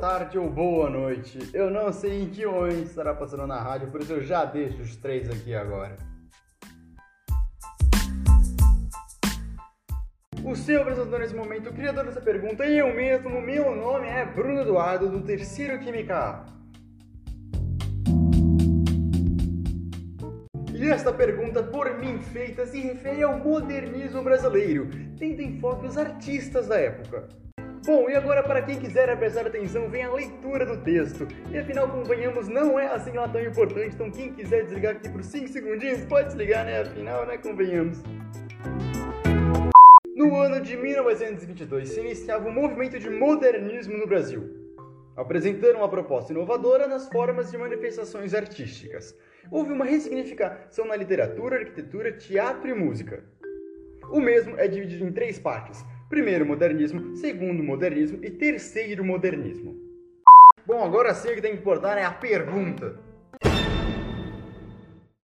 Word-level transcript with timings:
Tarde 0.00 0.38
ou 0.38 0.48
boa 0.48 0.88
noite. 0.88 1.50
Eu 1.52 1.70
não 1.70 1.92
sei 1.92 2.22
em 2.22 2.30
que 2.30 2.46
momento 2.46 2.82
estará 2.82 3.12
passando 3.12 3.48
na 3.48 3.60
rádio, 3.60 3.90
por 3.90 4.00
isso 4.00 4.12
eu 4.12 4.22
já 4.22 4.44
deixo 4.44 4.80
os 4.80 4.94
três 4.94 5.28
aqui 5.28 5.52
agora. 5.52 5.96
O 10.44 10.54
seu 10.54 10.82
apresentador 10.82 11.18
nesse 11.18 11.34
momento, 11.34 11.70
o 11.70 11.72
criador 11.72 12.04
dessa 12.04 12.20
pergunta, 12.20 12.64
e 12.64 12.78
eu 12.78 12.94
mesmo, 12.94 13.40
meu 13.40 13.74
nome 13.74 14.06
é 14.06 14.24
Bruno 14.24 14.60
Eduardo, 14.60 15.08
do 15.08 15.20
terceiro 15.20 15.80
Química. 15.80 16.44
E 20.72 20.88
esta 20.88 21.12
pergunta, 21.12 21.60
por 21.60 21.98
mim 21.98 22.20
feita, 22.20 22.64
se 22.66 22.80
refere 22.80 23.24
ao 23.24 23.36
modernismo 23.40 24.22
brasileiro, 24.22 24.88
tendo 25.18 25.42
em 25.42 25.58
foco 25.58 25.86
os 25.86 25.98
artistas 25.98 26.68
da 26.68 26.78
época. 26.78 27.47
Bom, 27.88 28.10
e 28.10 28.14
agora 28.14 28.42
para 28.42 28.60
quem 28.60 28.78
quiser 28.78 29.16
prestar 29.16 29.46
atenção, 29.46 29.88
vem 29.88 30.02
a 30.02 30.12
leitura 30.12 30.66
do 30.66 30.76
texto. 30.76 31.26
E 31.50 31.56
afinal, 31.56 31.88
convenhamos, 31.88 32.46
não 32.46 32.78
é 32.78 32.86
assim 32.88 33.12
lá 33.12 33.26
tão 33.26 33.40
importante, 33.40 33.94
então 33.94 34.10
quem 34.10 34.30
quiser 34.30 34.64
desligar 34.64 34.96
aqui 34.96 35.08
por 35.08 35.24
5 35.24 35.48
segundinhos, 35.48 36.04
pode 36.04 36.26
desligar, 36.26 36.66
né? 36.66 36.82
Afinal, 36.82 37.24
né? 37.24 37.38
Convenhamos. 37.38 38.02
No 40.14 40.36
ano 40.36 40.60
de 40.60 40.76
1922 40.76 41.88
se 41.88 42.00
iniciava 42.00 42.46
o 42.46 42.52
movimento 42.52 42.98
de 42.98 43.08
modernismo 43.08 43.96
no 43.96 44.06
Brasil, 44.06 44.54
apresentando 45.16 45.76
uma 45.76 45.88
proposta 45.88 46.30
inovadora 46.30 46.86
nas 46.86 47.08
formas 47.08 47.50
de 47.50 47.56
manifestações 47.56 48.34
artísticas. 48.34 49.16
Houve 49.50 49.72
uma 49.72 49.86
ressignificação 49.86 50.84
na 50.84 50.94
literatura, 50.94 51.56
arquitetura, 51.56 52.12
teatro 52.12 52.68
e 52.68 52.74
música. 52.74 53.24
O 54.10 54.20
mesmo 54.20 54.58
é 54.58 54.68
dividido 54.68 55.06
em 55.06 55.12
três 55.12 55.38
partes: 55.38 55.82
primeiro 56.08 56.46
modernismo, 56.46 57.16
segundo 57.16 57.62
modernismo 57.62 58.18
e 58.24 58.30
terceiro 58.30 59.04
modernismo. 59.04 59.76
Bom, 60.66 60.84
agora 60.84 61.14
sim 61.14 61.28
o 61.28 61.34
que 61.34 61.42
tem 61.42 61.52
que 61.52 61.58
importar 61.58 61.98
é 61.98 62.04
a 62.04 62.10
pergunta. 62.10 62.98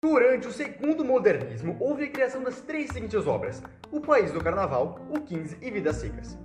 Durante 0.02 0.48
o 0.48 0.52
segundo 0.52 1.04
modernismo, 1.04 1.76
houve 1.78 2.04
a 2.04 2.10
criação 2.10 2.42
das 2.42 2.60
três 2.62 2.90
seguintes 2.90 3.26
obras: 3.26 3.62
O 3.92 4.00
País 4.00 4.32
do 4.32 4.42
Carnaval, 4.42 5.06
O 5.10 5.20
15 5.20 5.58
e 5.60 5.70
Vidas 5.70 5.96
Secas. 5.96 6.38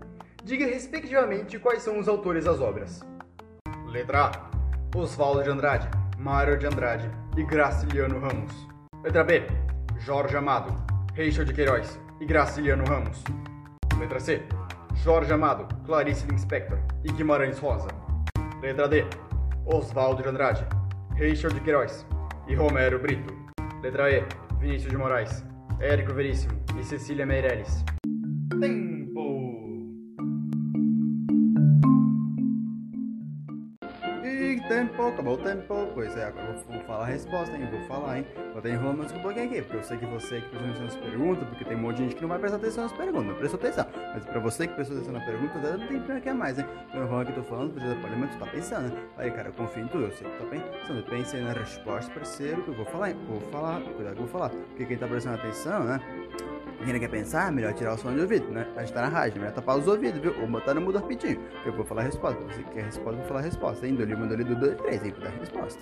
Diga 0.43 0.65
respectivamente 0.65 1.57
quais 1.57 1.81
são 1.81 1.97
os 1.97 2.07
autores 2.07 2.45
das 2.45 2.59
obras. 2.59 3.01
Letra 3.87 4.25
A: 4.25 4.97
Oswaldo 4.97 5.43
de 5.43 5.49
Andrade, 5.49 5.89
Mário 6.19 6.57
de 6.57 6.65
Andrade 6.65 7.09
e 7.37 7.43
Graciliano 7.43 8.19
Ramos. 8.19 8.67
Letra 9.01 9.23
B: 9.23 9.43
Jorge 9.97 10.35
Amado, 10.35 10.75
Rachel 11.17 11.45
de 11.45 11.53
Queiroz 11.53 11.99
e 12.19 12.25
Graciliano 12.25 12.83
Ramos. 12.83 13.23
Letra 14.05 14.19
C: 14.19 14.43
Jorge 15.03 15.33
Amado, 15.33 15.67
Clarice 15.83 16.27
Linspector 16.27 16.77
e 17.03 17.11
Guimarães 17.11 17.57
Rosa. 17.57 17.87
Letra 18.61 18.87
D: 18.87 19.03
Oswaldo 19.65 20.21
de 20.21 20.29
Andrade, 20.29 20.63
Rachel 21.13 21.51
de 21.51 21.59
Queiroz 21.61 22.05
e 22.47 22.53
Romero 22.53 22.99
Brito. 22.99 23.33
Letra 23.81 24.11
E: 24.11 24.23
Vinícius 24.59 24.91
de 24.91 24.97
Moraes, 24.97 25.43
Érico 25.79 26.13
Veríssimo 26.13 26.53
e 26.79 26.83
Cecília 26.83 27.25
Meirelles. 27.25 27.83
Tempo, 34.67 35.07
acabou 35.07 35.35
o 35.35 35.37
tempo. 35.37 35.87
Pois 35.93 36.15
é, 36.17 36.25
agora 36.25 36.47
eu 36.47 36.73
vou 36.73 36.81
falar 36.81 37.03
a 37.03 37.07
resposta, 37.07 37.55
hein? 37.55 37.63
Eu 37.63 37.79
vou 37.79 37.87
falar, 37.87 38.19
hein? 38.19 38.27
Vou 38.49 38.59
até 38.59 38.69
enrolando 38.69 38.97
mais 38.99 39.11
um 39.11 39.19
pouquinho 39.19 39.45
aqui, 39.45 39.61
porque 39.61 39.77
eu 39.77 39.83
sei 39.83 39.97
que 39.97 40.05
você 40.05 40.41
que 40.41 40.49
prestou 40.49 40.69
atenção 40.69 40.85
nas 40.85 40.95
perguntas, 40.95 41.47
porque 41.47 41.65
tem 41.65 41.77
um 41.77 41.81
monte 41.81 41.97
de 41.97 42.03
gente 42.03 42.15
que 42.15 42.21
não 42.21 42.29
vai 42.29 42.39
prestar 42.39 42.57
atenção 42.57 42.83
nas 42.83 42.93
perguntas, 42.93 43.25
não 43.27 43.35
prestou 43.35 43.59
atenção. 43.59 43.85
Mas 44.13 44.25
pra 44.25 44.39
você 44.39 44.67
que 44.67 44.73
prestou 44.73 44.97
atenção 44.97 45.13
na 45.13 45.25
pergunta, 45.25 45.77
não 45.77 45.87
tem 45.87 45.99
pra 46.01 46.19
que 46.19 46.33
mais, 46.33 46.59
hein? 46.59 46.65
Então 46.89 47.01
eu 47.01 47.07
vou 47.07 47.19
aqui, 47.19 47.33
tô 47.33 47.43
falando, 47.43 47.73
precisa 47.73 47.95
pode, 47.95 48.15
mas 48.15 48.31
tu 48.31 48.39
tá 48.39 48.45
pensando, 48.47 48.93
né? 48.93 49.03
Aí, 49.17 49.31
cara, 49.31 49.49
eu 49.49 49.53
confio 49.53 49.83
em 49.83 49.87
tudo, 49.87 50.05
eu 50.05 50.11
sei 50.11 50.27
que 50.27 50.37
tu 50.37 50.43
tá 50.43 50.49
pensando. 50.49 50.99
Eu 50.99 51.03
pensei 51.03 51.41
na 51.41 51.53
resposta, 51.53 52.11
parceiro, 52.13 52.63
que 52.63 52.69
eu 52.69 52.75
vou 52.75 52.85
falar, 52.85 53.11
hein? 53.11 53.17
Vou 53.27 53.41
falar, 53.51 53.81
cuidado 53.81 54.15
que 54.15 54.21
eu 54.21 54.27
vou 54.27 54.27
falar. 54.27 54.49
Porque 54.49 54.85
quem 54.85 54.97
tá 54.97 55.07
prestando 55.07 55.35
atenção, 55.35 55.83
né? 55.83 55.99
Quem 56.85 56.99
quer 56.99 57.09
pensar, 57.09 57.51
melhor 57.51 57.73
tirar 57.73 57.95
o 57.95 57.97
som 57.97 58.13
de 58.13 58.21
ouvido, 58.21 58.51
né? 58.51 58.67
A 58.75 58.81
gente 58.81 58.93
tá 58.93 59.01
na 59.01 59.07
rádio, 59.07 59.39
melhor 59.39 59.53
tapar 59.55 59.75
os 59.75 59.87
ouvidos, 59.87 60.21
viu? 60.21 60.39
Ou 60.39 60.47
botar 60.47 60.75
no 60.75 60.81
mudo 60.81 60.99
rapidinho. 60.99 61.41
Eu 61.65 61.73
vou 61.73 61.83
falar 61.83 62.01
a 62.01 62.05
resposta. 62.05 62.39
Você 62.43 62.61
quer 62.71 62.81
a 62.81 62.85
resposta, 62.85 63.11
eu 63.11 63.17
vou 63.17 63.25
falar 63.25 63.39
a 63.39 63.43
resposta. 63.43 63.87
Hein? 63.87 63.95
Dole, 63.95 64.15
mandou 64.15 64.35
ali 64.35 64.43
do 64.43 64.55
2, 64.55 64.75
3, 64.77 65.03
aí 65.03 65.11
pra 65.11 65.23
dar 65.23 65.35
a 65.35 65.39
resposta. 65.39 65.81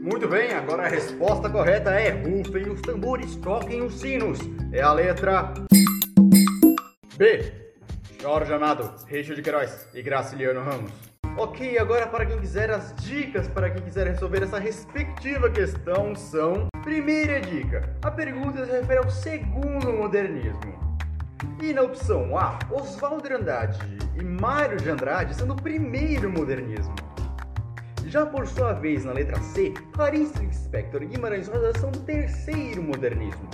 Muito 0.00 0.28
bem, 0.28 0.52
agora 0.52 0.84
a 0.84 0.88
resposta 0.88 1.50
correta 1.50 1.90
é 1.90 2.10
rufem 2.10 2.70
os 2.70 2.80
tambores, 2.80 3.34
toquem 3.34 3.82
os 3.82 3.98
sinos. 3.98 4.38
É 4.72 4.80
a 4.80 4.92
letra 4.92 5.52
B. 7.16 7.52
Jorge 8.20 8.52
Amado, 8.52 8.94
de 9.06 9.42
Queiroz 9.42 9.88
e 9.92 10.02
Graciliano 10.02 10.60
Ramos. 10.60 10.92
Ok, 11.36 11.76
agora 11.78 12.06
para 12.06 12.24
quem 12.24 12.38
quiser 12.38 12.70
as 12.70 12.94
dicas 12.94 13.48
para 13.48 13.70
quem 13.70 13.82
quiser 13.82 14.06
resolver 14.06 14.44
essa 14.44 14.58
respectiva 14.58 15.50
questão 15.50 16.14
são: 16.14 16.67
primeira 16.88 17.38
dica, 17.38 17.94
a 18.00 18.10
pergunta 18.10 18.64
se 18.64 18.72
refere 18.72 18.98
ao 19.00 19.10
segundo 19.10 19.92
modernismo. 19.92 20.98
E 21.62 21.74
na 21.74 21.82
opção 21.82 22.34
A, 22.34 22.58
Oswaldo 22.70 23.28
de 23.28 23.34
Andrade 23.34 23.78
e 24.16 24.24
Mário 24.24 24.78
de 24.78 24.88
Andrade 24.88 25.34
são 25.34 25.46
do 25.46 25.54
primeiro 25.54 26.30
modernismo. 26.30 26.94
Já 28.06 28.24
por 28.24 28.46
sua 28.46 28.72
vez, 28.72 29.04
na 29.04 29.12
letra 29.12 29.38
C, 29.38 29.74
Clarice 29.92 30.42
Lispector 30.42 31.02
e 31.02 31.06
Guimarães 31.08 31.46
Rosa 31.46 31.78
são 31.78 31.90
do 31.90 32.00
terceiro 32.00 32.82
modernismo. 32.82 33.50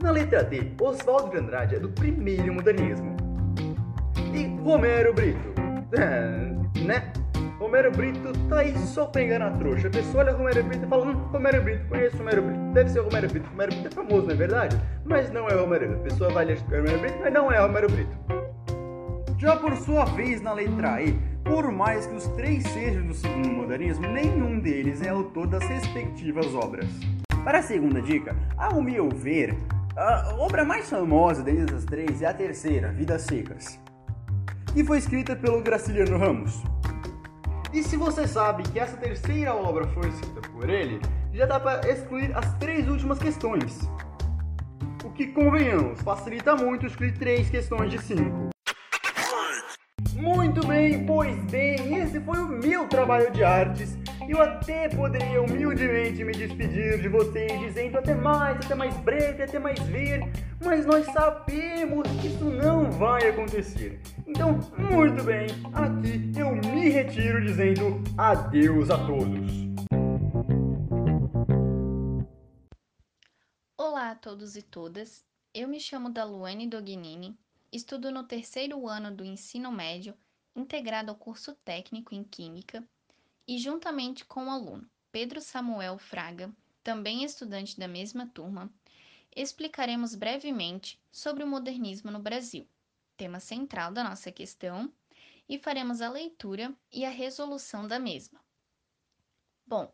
Na 0.00 0.10
letra 0.10 0.42
D, 0.42 0.72
Oswaldo 0.80 1.32
de 1.32 1.36
Andrade 1.36 1.74
é 1.74 1.78
do 1.78 1.90
primeiro 1.90 2.54
modernismo. 2.54 3.14
E 4.32 4.46
Romero 4.62 5.12
Brito, 5.12 5.52
né? 6.82 7.12
Romero 7.58 7.90
Brito 7.90 8.32
tá 8.48 8.58
aí 8.58 8.76
só 8.78 9.06
pra 9.06 9.22
enganar 9.22 9.48
a 9.48 9.50
trouxa. 9.52 9.88
A 9.88 9.90
pessoa 9.90 10.24
olha 10.24 10.32
Romero 10.32 10.62
Brito 10.64 10.84
e 10.84 10.88
fala: 10.88 11.06
hum, 11.06 11.14
Romero 11.32 11.62
Brito, 11.62 11.88
conheço 11.88 12.16
Romero 12.18 12.42
Brito, 12.42 12.60
deve 12.74 12.90
ser 12.90 13.00
Romero 13.00 13.28
Brito. 13.28 13.48
Romero 13.48 13.72
Brito 13.72 13.88
é 13.88 13.90
famoso, 13.90 14.26
não 14.26 14.32
é 14.32 14.36
verdade? 14.36 14.80
Mas 15.04 15.32
não 15.32 15.48
é 15.48 15.54
Romero 15.54 15.86
Brito. 15.86 16.00
A 16.00 16.04
pessoa 16.04 16.30
vai 16.30 16.44
ler 16.44 16.58
Romero 16.58 16.98
Brito, 16.98 17.18
mas 17.20 17.32
não 17.32 17.50
é 17.50 17.58
Romero 17.58 17.90
Brito. 17.90 18.16
Já 19.38 19.56
por 19.56 19.76
sua 19.76 20.04
vez, 20.04 20.40
na 20.40 20.52
letra 20.52 21.02
E, 21.02 21.12
por 21.44 21.70
mais 21.70 22.06
que 22.06 22.14
os 22.14 22.26
três 22.28 22.62
sejam 22.68 23.06
do 23.06 23.14
segundo 23.14 23.48
modernismo, 23.48 24.06
nenhum 24.06 24.58
deles 24.58 25.02
é 25.02 25.08
autor 25.08 25.46
das 25.46 25.62
respectivas 25.64 26.54
obras. 26.54 26.86
Para 27.44 27.58
a 27.58 27.62
segunda 27.62 28.02
dica, 28.02 28.34
ao 28.56 28.82
meu 28.82 29.08
ver, 29.08 29.56
a 29.96 30.34
obra 30.38 30.64
mais 30.64 30.90
famosa 30.90 31.42
dentre 31.42 31.74
as 31.74 31.84
três 31.84 32.20
é 32.20 32.26
a 32.26 32.34
terceira, 32.34 32.92
Vidas 32.92 33.22
Secas, 33.22 33.78
que 34.74 34.84
foi 34.84 34.98
escrita 34.98 35.36
pelo 35.36 35.62
Graciliano 35.62 36.18
Ramos. 36.18 36.62
E 37.76 37.82
se 37.82 37.94
você 37.94 38.26
sabe 38.26 38.62
que 38.62 38.78
essa 38.78 38.96
terceira 38.96 39.54
obra 39.54 39.86
foi 39.88 40.08
escrita 40.08 40.40
por 40.48 40.70
ele, 40.70 40.98
já 41.34 41.44
dá 41.44 41.60
para 41.60 41.86
excluir 41.86 42.34
as 42.34 42.54
três 42.54 42.88
últimas 42.88 43.18
questões. 43.18 43.86
O 45.04 45.10
que, 45.10 45.26
convenhamos, 45.26 46.00
facilita 46.00 46.56
muito 46.56 46.86
excluir 46.86 47.12
três 47.18 47.50
questões 47.50 47.90
de 47.90 47.98
cinco. 48.00 48.48
Muito 50.14 50.66
bem, 50.66 51.04
pois 51.04 51.36
bem, 51.50 51.98
esse 51.98 52.18
foi 52.18 52.38
o 52.38 52.48
meu 52.48 52.88
trabalho 52.88 53.30
de 53.30 53.44
artes. 53.44 53.98
Eu 54.28 54.42
até 54.42 54.88
poderia 54.88 55.40
humildemente 55.40 56.24
me 56.24 56.32
despedir 56.32 57.00
de 57.00 57.08
vocês 57.08 57.60
dizendo 57.60 57.98
até 57.98 58.12
mais, 58.12 58.56
até 58.56 58.74
mais 58.74 58.96
breve, 58.98 59.44
até 59.44 59.56
mais 59.56 59.78
ver, 59.84 60.20
mas 60.60 60.84
nós 60.84 61.06
sabemos 61.06 62.08
que 62.20 62.26
isso 62.26 62.44
não 62.44 62.90
vai 62.90 63.28
acontecer. 63.28 64.00
Então, 64.26 64.58
muito 64.76 65.22
bem, 65.22 65.46
aqui 65.72 66.32
eu 66.40 66.56
me 66.56 66.88
retiro 66.88 67.40
dizendo 67.40 68.02
adeus 68.18 68.90
a 68.90 68.98
todos. 69.06 69.52
Olá 73.78 74.10
a 74.10 74.16
todos 74.16 74.56
e 74.56 74.62
todas. 74.62 75.24
Eu 75.54 75.68
me 75.68 75.78
chamo 75.78 76.10
Daluane 76.10 76.68
Dognini, 76.68 77.38
estudo 77.72 78.10
no 78.10 78.24
terceiro 78.24 78.88
ano 78.88 79.14
do 79.14 79.24
ensino 79.24 79.70
médio, 79.70 80.14
integrado 80.56 81.12
ao 81.12 81.16
curso 81.16 81.54
técnico 81.64 82.12
em 82.12 82.24
Química, 82.24 82.82
e 83.46 83.58
juntamente 83.58 84.24
com 84.24 84.46
o 84.46 84.50
aluno 84.50 84.88
Pedro 85.12 85.40
Samuel 85.40 85.98
Fraga, 85.98 86.54
também 86.82 87.24
estudante 87.24 87.78
da 87.78 87.88
mesma 87.88 88.26
turma, 88.26 88.70
explicaremos 89.34 90.14
brevemente 90.14 91.00
sobre 91.10 91.42
o 91.42 91.46
modernismo 91.46 92.10
no 92.10 92.18
Brasil, 92.18 92.68
tema 93.16 93.40
central 93.40 93.92
da 93.92 94.04
nossa 94.04 94.30
questão, 94.30 94.92
e 95.48 95.58
faremos 95.58 96.00
a 96.00 96.10
leitura 96.10 96.74
e 96.92 97.04
a 97.04 97.10
resolução 97.10 97.86
da 97.86 97.98
mesma. 97.98 98.40
Bom, 99.66 99.92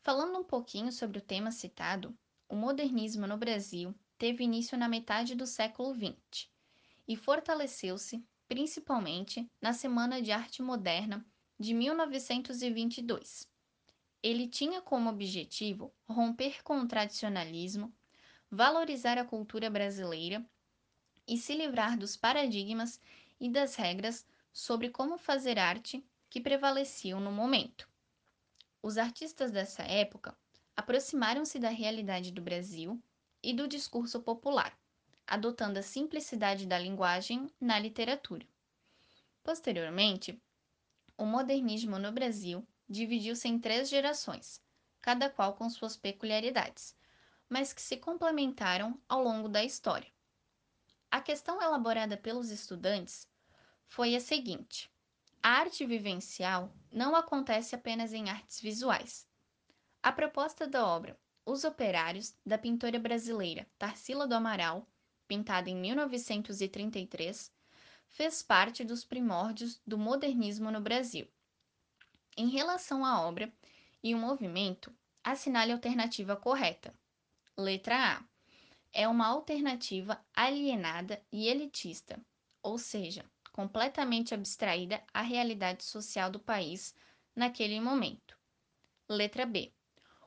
falando 0.00 0.38
um 0.38 0.44
pouquinho 0.44 0.90
sobre 0.90 1.18
o 1.18 1.22
tema 1.22 1.50
citado, 1.50 2.16
o 2.48 2.56
modernismo 2.56 3.26
no 3.26 3.36
Brasil 3.36 3.94
teve 4.18 4.44
início 4.44 4.76
na 4.78 4.88
metade 4.88 5.34
do 5.34 5.46
século 5.46 5.94
XX 5.94 6.48
e 7.06 7.16
fortaleceu-se 7.16 8.24
principalmente 8.48 9.50
na 9.60 9.72
Semana 9.72 10.20
de 10.20 10.30
Arte 10.30 10.62
Moderna 10.62 11.24
de 11.58 11.72
1922. 11.74 13.48
Ele 14.22 14.48
tinha 14.48 14.80
como 14.80 15.10
objetivo 15.10 15.92
romper 16.08 16.62
com 16.62 16.80
o 16.80 16.88
tradicionalismo, 16.88 17.94
valorizar 18.50 19.18
a 19.18 19.24
cultura 19.24 19.70
brasileira 19.70 20.44
e 21.26 21.38
se 21.38 21.54
livrar 21.54 21.98
dos 21.98 22.16
paradigmas 22.16 23.00
e 23.40 23.48
das 23.48 23.74
regras 23.74 24.26
sobre 24.52 24.90
como 24.90 25.18
fazer 25.18 25.58
arte 25.58 26.04
que 26.30 26.40
prevaleciam 26.40 27.20
no 27.20 27.30
momento. 27.32 27.88
Os 28.82 28.98
artistas 28.98 29.50
dessa 29.50 29.82
época 29.82 30.36
aproximaram-se 30.76 31.58
da 31.58 31.68
realidade 31.68 32.32
do 32.32 32.42
Brasil 32.42 33.02
e 33.42 33.52
do 33.52 33.68
discurso 33.68 34.20
popular, 34.20 34.78
adotando 35.26 35.78
a 35.78 35.82
simplicidade 35.82 36.66
da 36.66 36.78
linguagem 36.78 37.48
na 37.60 37.78
literatura. 37.78 38.46
Posteriormente, 39.42 40.42
o 41.16 41.24
modernismo 41.24 41.98
no 41.98 42.10
Brasil 42.10 42.66
dividiu-se 42.88 43.48
em 43.48 43.58
três 43.58 43.88
gerações, 43.88 44.60
cada 45.00 45.30
qual 45.30 45.54
com 45.54 45.70
suas 45.70 45.96
peculiaridades, 45.96 46.96
mas 47.48 47.72
que 47.72 47.80
se 47.80 47.96
complementaram 47.96 49.00
ao 49.08 49.22
longo 49.22 49.48
da 49.48 49.62
história. 49.62 50.10
A 51.10 51.20
questão 51.20 51.62
elaborada 51.62 52.16
pelos 52.16 52.50
estudantes 52.50 53.28
foi 53.86 54.16
a 54.16 54.20
seguinte: 54.20 54.90
a 55.40 55.50
arte 55.50 55.86
vivencial 55.86 56.74
não 56.90 57.14
acontece 57.14 57.74
apenas 57.74 58.12
em 58.12 58.28
artes 58.28 58.60
visuais. 58.60 59.28
A 60.02 60.10
proposta 60.10 60.66
da 60.66 60.84
obra 60.84 61.16
Os 61.46 61.64
Operários, 61.64 62.34
da 62.44 62.58
pintora 62.58 62.98
brasileira 62.98 63.66
Tarsila 63.78 64.26
do 64.26 64.34
Amaral, 64.34 64.88
pintada 65.28 65.70
em 65.70 65.76
1933, 65.76 67.52
fez 68.08 68.42
parte 68.42 68.84
dos 68.84 69.04
primórdios 69.04 69.80
do 69.86 69.98
modernismo 69.98 70.70
no 70.70 70.80
Brasil. 70.80 71.28
Em 72.36 72.48
relação 72.48 73.04
à 73.04 73.20
obra 73.20 73.52
e 74.02 74.14
o 74.14 74.18
movimento, 74.18 74.94
assinale 75.22 75.72
a 75.72 75.74
alternativa 75.74 76.36
correta. 76.36 76.92
Letra 77.56 78.16
A. 78.16 78.24
É 78.92 79.08
uma 79.08 79.26
alternativa 79.26 80.24
alienada 80.34 81.24
e 81.32 81.48
elitista, 81.48 82.20
ou 82.62 82.78
seja, 82.78 83.24
completamente 83.52 84.34
abstraída 84.34 85.02
à 85.12 85.22
realidade 85.22 85.84
social 85.84 86.30
do 86.30 86.40
país 86.40 86.94
naquele 87.34 87.80
momento. 87.80 88.36
Letra 89.08 89.46
B. 89.46 89.72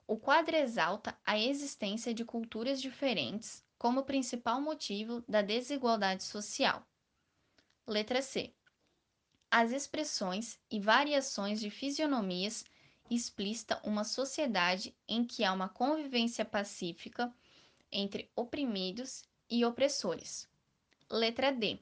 O 0.07 0.17
quadro 0.17 0.55
exalta 0.55 1.19
a 1.25 1.37
existência 1.37 2.13
de 2.13 2.23
culturas 2.23 2.81
diferentes 2.81 3.65
como 3.77 4.05
principal 4.05 4.61
motivo 4.61 5.21
da 5.27 5.41
desigualdade 5.41 6.23
social. 6.23 6.87
Letra 7.89 8.21
C. 8.21 8.53
As 9.49 9.71
expressões 9.71 10.59
e 10.69 10.77
variações 10.77 11.57
de 11.57 11.69
fisionomias 11.69 12.65
explicitam 13.09 13.79
uma 13.81 14.03
sociedade 14.03 14.93
em 15.07 15.23
que 15.23 15.45
há 15.45 15.53
uma 15.53 15.69
convivência 15.69 16.43
pacífica 16.43 17.33
entre 17.89 18.29
oprimidos 18.35 19.23
e 19.49 19.63
opressores. 19.63 20.49
Letra 21.09 21.49
D. 21.49 21.79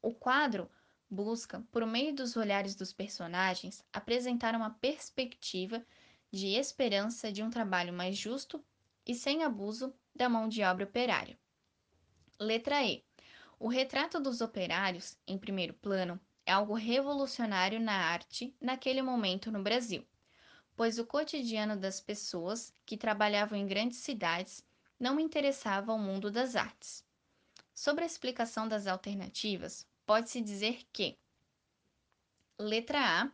O 0.00 0.14
quadro 0.14 0.70
busca, 1.10 1.62
por 1.70 1.84
meio 1.84 2.14
dos 2.14 2.34
olhares 2.34 2.74
dos 2.74 2.90
personagens, 2.90 3.84
apresentar 3.92 4.54
uma 4.54 4.70
perspectiva 4.70 5.84
de 6.30 6.54
esperança 6.54 7.30
de 7.30 7.42
um 7.42 7.50
trabalho 7.50 7.92
mais 7.92 8.16
justo 8.16 8.64
e 9.06 9.14
sem 9.14 9.44
abuso 9.44 9.94
da 10.14 10.30
mão 10.30 10.48
de 10.48 10.62
obra 10.62 10.86
operária. 10.86 11.38
Letra 12.40 12.82
E. 12.82 13.04
O 13.64 13.68
retrato 13.68 14.18
dos 14.18 14.40
operários, 14.40 15.16
em 15.24 15.38
primeiro 15.38 15.72
plano, 15.72 16.20
é 16.44 16.50
algo 16.50 16.74
revolucionário 16.74 17.78
na 17.78 17.92
arte 17.92 18.52
naquele 18.60 19.00
momento 19.00 19.52
no 19.52 19.62
Brasil, 19.62 20.04
pois 20.74 20.98
o 20.98 21.06
cotidiano 21.06 21.76
das 21.76 22.00
pessoas 22.00 22.74
que 22.84 22.96
trabalhavam 22.96 23.56
em 23.56 23.64
grandes 23.64 23.98
cidades 23.98 24.66
não 24.98 25.20
interessava 25.20 25.92
ao 25.92 25.98
mundo 26.00 26.28
das 26.28 26.56
artes. 26.56 27.06
Sobre 27.72 28.02
a 28.02 28.06
explicação 28.08 28.66
das 28.66 28.88
alternativas, 28.88 29.86
pode-se 30.04 30.40
dizer 30.40 30.84
que 30.92 31.16
letra 32.58 32.98
A 32.98 33.32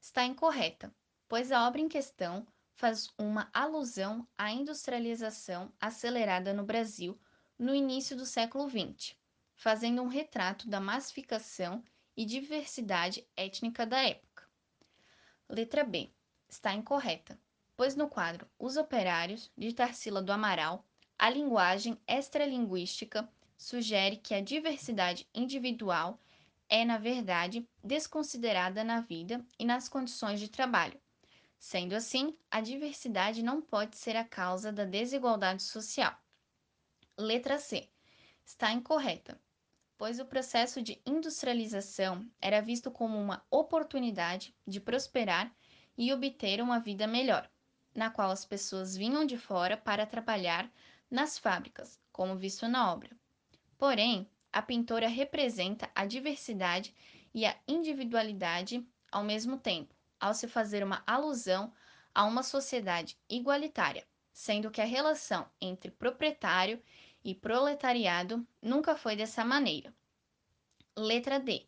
está 0.00 0.24
incorreta, 0.24 0.94
pois 1.26 1.50
a 1.50 1.66
obra 1.66 1.80
em 1.80 1.88
questão 1.88 2.46
faz 2.74 3.12
uma 3.18 3.50
alusão 3.52 4.24
à 4.38 4.52
industrialização 4.52 5.72
acelerada 5.80 6.54
no 6.54 6.62
Brasil 6.62 7.20
no 7.58 7.74
início 7.74 8.16
do 8.16 8.24
século 8.24 8.70
XX, 8.70 9.16
fazendo 9.56 10.02
um 10.02 10.08
retrato 10.08 10.68
da 10.68 10.80
massificação 10.80 11.82
e 12.16 12.24
diversidade 12.24 13.26
étnica 13.36 13.86
da 13.86 14.00
época. 14.02 14.48
Letra 15.48 15.84
B 15.84 16.10
está 16.48 16.72
incorreta, 16.72 17.38
pois 17.76 17.96
no 17.96 18.08
quadro 18.08 18.48
Os 18.58 18.76
Operários, 18.76 19.50
de 19.56 19.72
Tarsila 19.72 20.22
do 20.22 20.32
Amaral, 20.32 20.84
a 21.18 21.30
linguagem 21.30 21.98
extralinguística 22.06 23.28
sugere 23.56 24.16
que 24.16 24.34
a 24.34 24.40
diversidade 24.40 25.28
individual 25.34 26.20
é, 26.68 26.84
na 26.84 26.98
verdade, 26.98 27.68
desconsiderada 27.82 28.82
na 28.82 29.00
vida 29.00 29.44
e 29.58 29.64
nas 29.64 29.88
condições 29.88 30.40
de 30.40 30.48
trabalho. 30.48 31.00
Sendo 31.58 31.94
assim, 31.94 32.36
a 32.50 32.60
diversidade 32.60 33.42
não 33.42 33.62
pode 33.62 33.96
ser 33.96 34.16
a 34.16 34.24
causa 34.24 34.72
da 34.72 34.84
desigualdade 34.84 35.62
social. 35.62 36.14
Letra 37.16 37.58
C. 37.58 37.88
Está 38.44 38.72
incorreta, 38.72 39.40
pois 40.04 40.20
o 40.20 40.26
processo 40.26 40.82
de 40.82 41.00
industrialização 41.06 42.30
era 42.38 42.60
visto 42.60 42.90
como 42.90 43.18
uma 43.18 43.42
oportunidade 43.50 44.54
de 44.66 44.78
prosperar 44.78 45.50
e 45.96 46.12
obter 46.12 46.60
uma 46.60 46.78
vida 46.78 47.06
melhor, 47.06 47.50
na 47.94 48.10
qual 48.10 48.30
as 48.30 48.44
pessoas 48.44 48.94
vinham 48.94 49.24
de 49.24 49.38
fora 49.38 49.78
para 49.78 50.04
trabalhar 50.04 50.70
nas 51.10 51.38
fábricas, 51.38 51.98
como 52.12 52.36
visto 52.36 52.68
na 52.68 52.92
obra. 52.92 53.16
Porém, 53.78 54.28
a 54.52 54.60
pintora 54.60 55.08
representa 55.08 55.90
a 55.94 56.04
diversidade 56.04 56.94
e 57.32 57.46
a 57.46 57.56
individualidade 57.66 58.86
ao 59.10 59.24
mesmo 59.24 59.56
tempo, 59.56 59.94
ao 60.20 60.34
se 60.34 60.46
fazer 60.46 60.84
uma 60.84 61.02
alusão 61.06 61.72
a 62.14 62.24
uma 62.26 62.42
sociedade 62.42 63.16
igualitária, 63.26 64.06
sendo 64.34 64.70
que 64.70 64.82
a 64.82 64.84
relação 64.84 65.48
entre 65.58 65.90
proprietário 65.90 66.76
e 66.76 66.82
proletariado 67.32 68.44
nunca 68.60 68.96
foi 68.96 69.14
dessa 69.14 69.44
maneira. 69.44 69.94
Letra 70.96 71.38
D. 71.38 71.64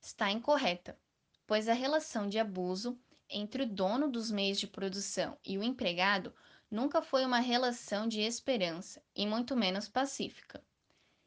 Está 0.00 0.30
incorreta, 0.30 0.98
pois 1.46 1.68
a 1.68 1.74
relação 1.74 2.28
de 2.28 2.38
abuso 2.38 2.98
entre 3.28 3.64
o 3.64 3.66
dono 3.66 4.08
dos 4.08 4.30
meios 4.30 4.58
de 4.58 4.66
produção 4.66 5.36
e 5.44 5.58
o 5.58 5.62
empregado 5.62 6.34
nunca 6.70 7.02
foi 7.02 7.24
uma 7.24 7.38
relação 7.38 8.08
de 8.08 8.20
esperança 8.20 9.02
e 9.14 9.26
muito 9.26 9.54
menos 9.54 9.88
pacífica. 9.88 10.62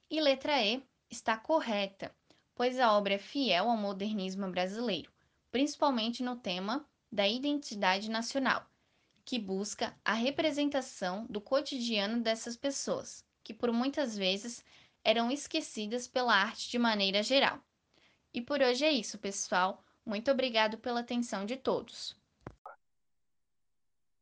E 0.09 0.19
letra 0.19 0.61
E 0.61 0.83
está 1.09 1.37
correta, 1.37 2.13
pois 2.55 2.79
a 2.79 2.91
obra 2.91 3.13
é 3.13 3.17
fiel 3.17 3.69
ao 3.69 3.77
modernismo 3.77 4.49
brasileiro, 4.49 5.11
principalmente 5.51 6.21
no 6.21 6.35
tema 6.35 6.85
da 7.11 7.27
identidade 7.27 8.09
nacional, 8.09 8.69
que 9.23 9.39
busca 9.39 9.95
a 10.03 10.13
representação 10.13 11.25
do 11.29 11.39
cotidiano 11.39 12.21
dessas 12.21 12.55
pessoas, 12.55 13.23
que 13.43 13.53
por 13.53 13.71
muitas 13.71 14.17
vezes 14.17 14.63
eram 15.03 15.31
esquecidas 15.31 16.07
pela 16.07 16.33
arte 16.33 16.69
de 16.69 16.77
maneira 16.77 17.23
geral. 17.23 17.59
E 18.33 18.41
por 18.41 18.61
hoje 18.61 18.85
é 18.85 18.91
isso, 18.91 19.17
pessoal. 19.17 19.83
Muito 20.05 20.29
obrigado 20.31 20.77
pela 20.77 20.99
atenção 20.99 21.45
de 21.45 21.57
todos. 21.57 22.15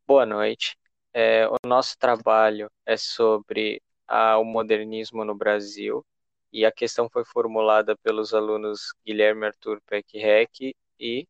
Boa 0.05 0.25
noite. 0.25 0.77
É, 1.13 1.47
o 1.47 1.55
nosso 1.65 1.97
trabalho 1.97 2.69
é 2.85 2.95
sobre 2.95 3.81
a, 4.07 4.37
o 4.37 4.45
modernismo 4.45 5.25
no 5.25 5.35
Brasil 5.35 6.05
e 6.51 6.65
a 6.65 6.71
questão 6.71 7.09
foi 7.09 7.25
formulada 7.25 7.95
pelos 7.97 8.33
alunos 8.33 8.93
Guilherme 9.05 9.45
Arthur 9.45 9.81
Peck 9.85 10.75
e 10.99 11.27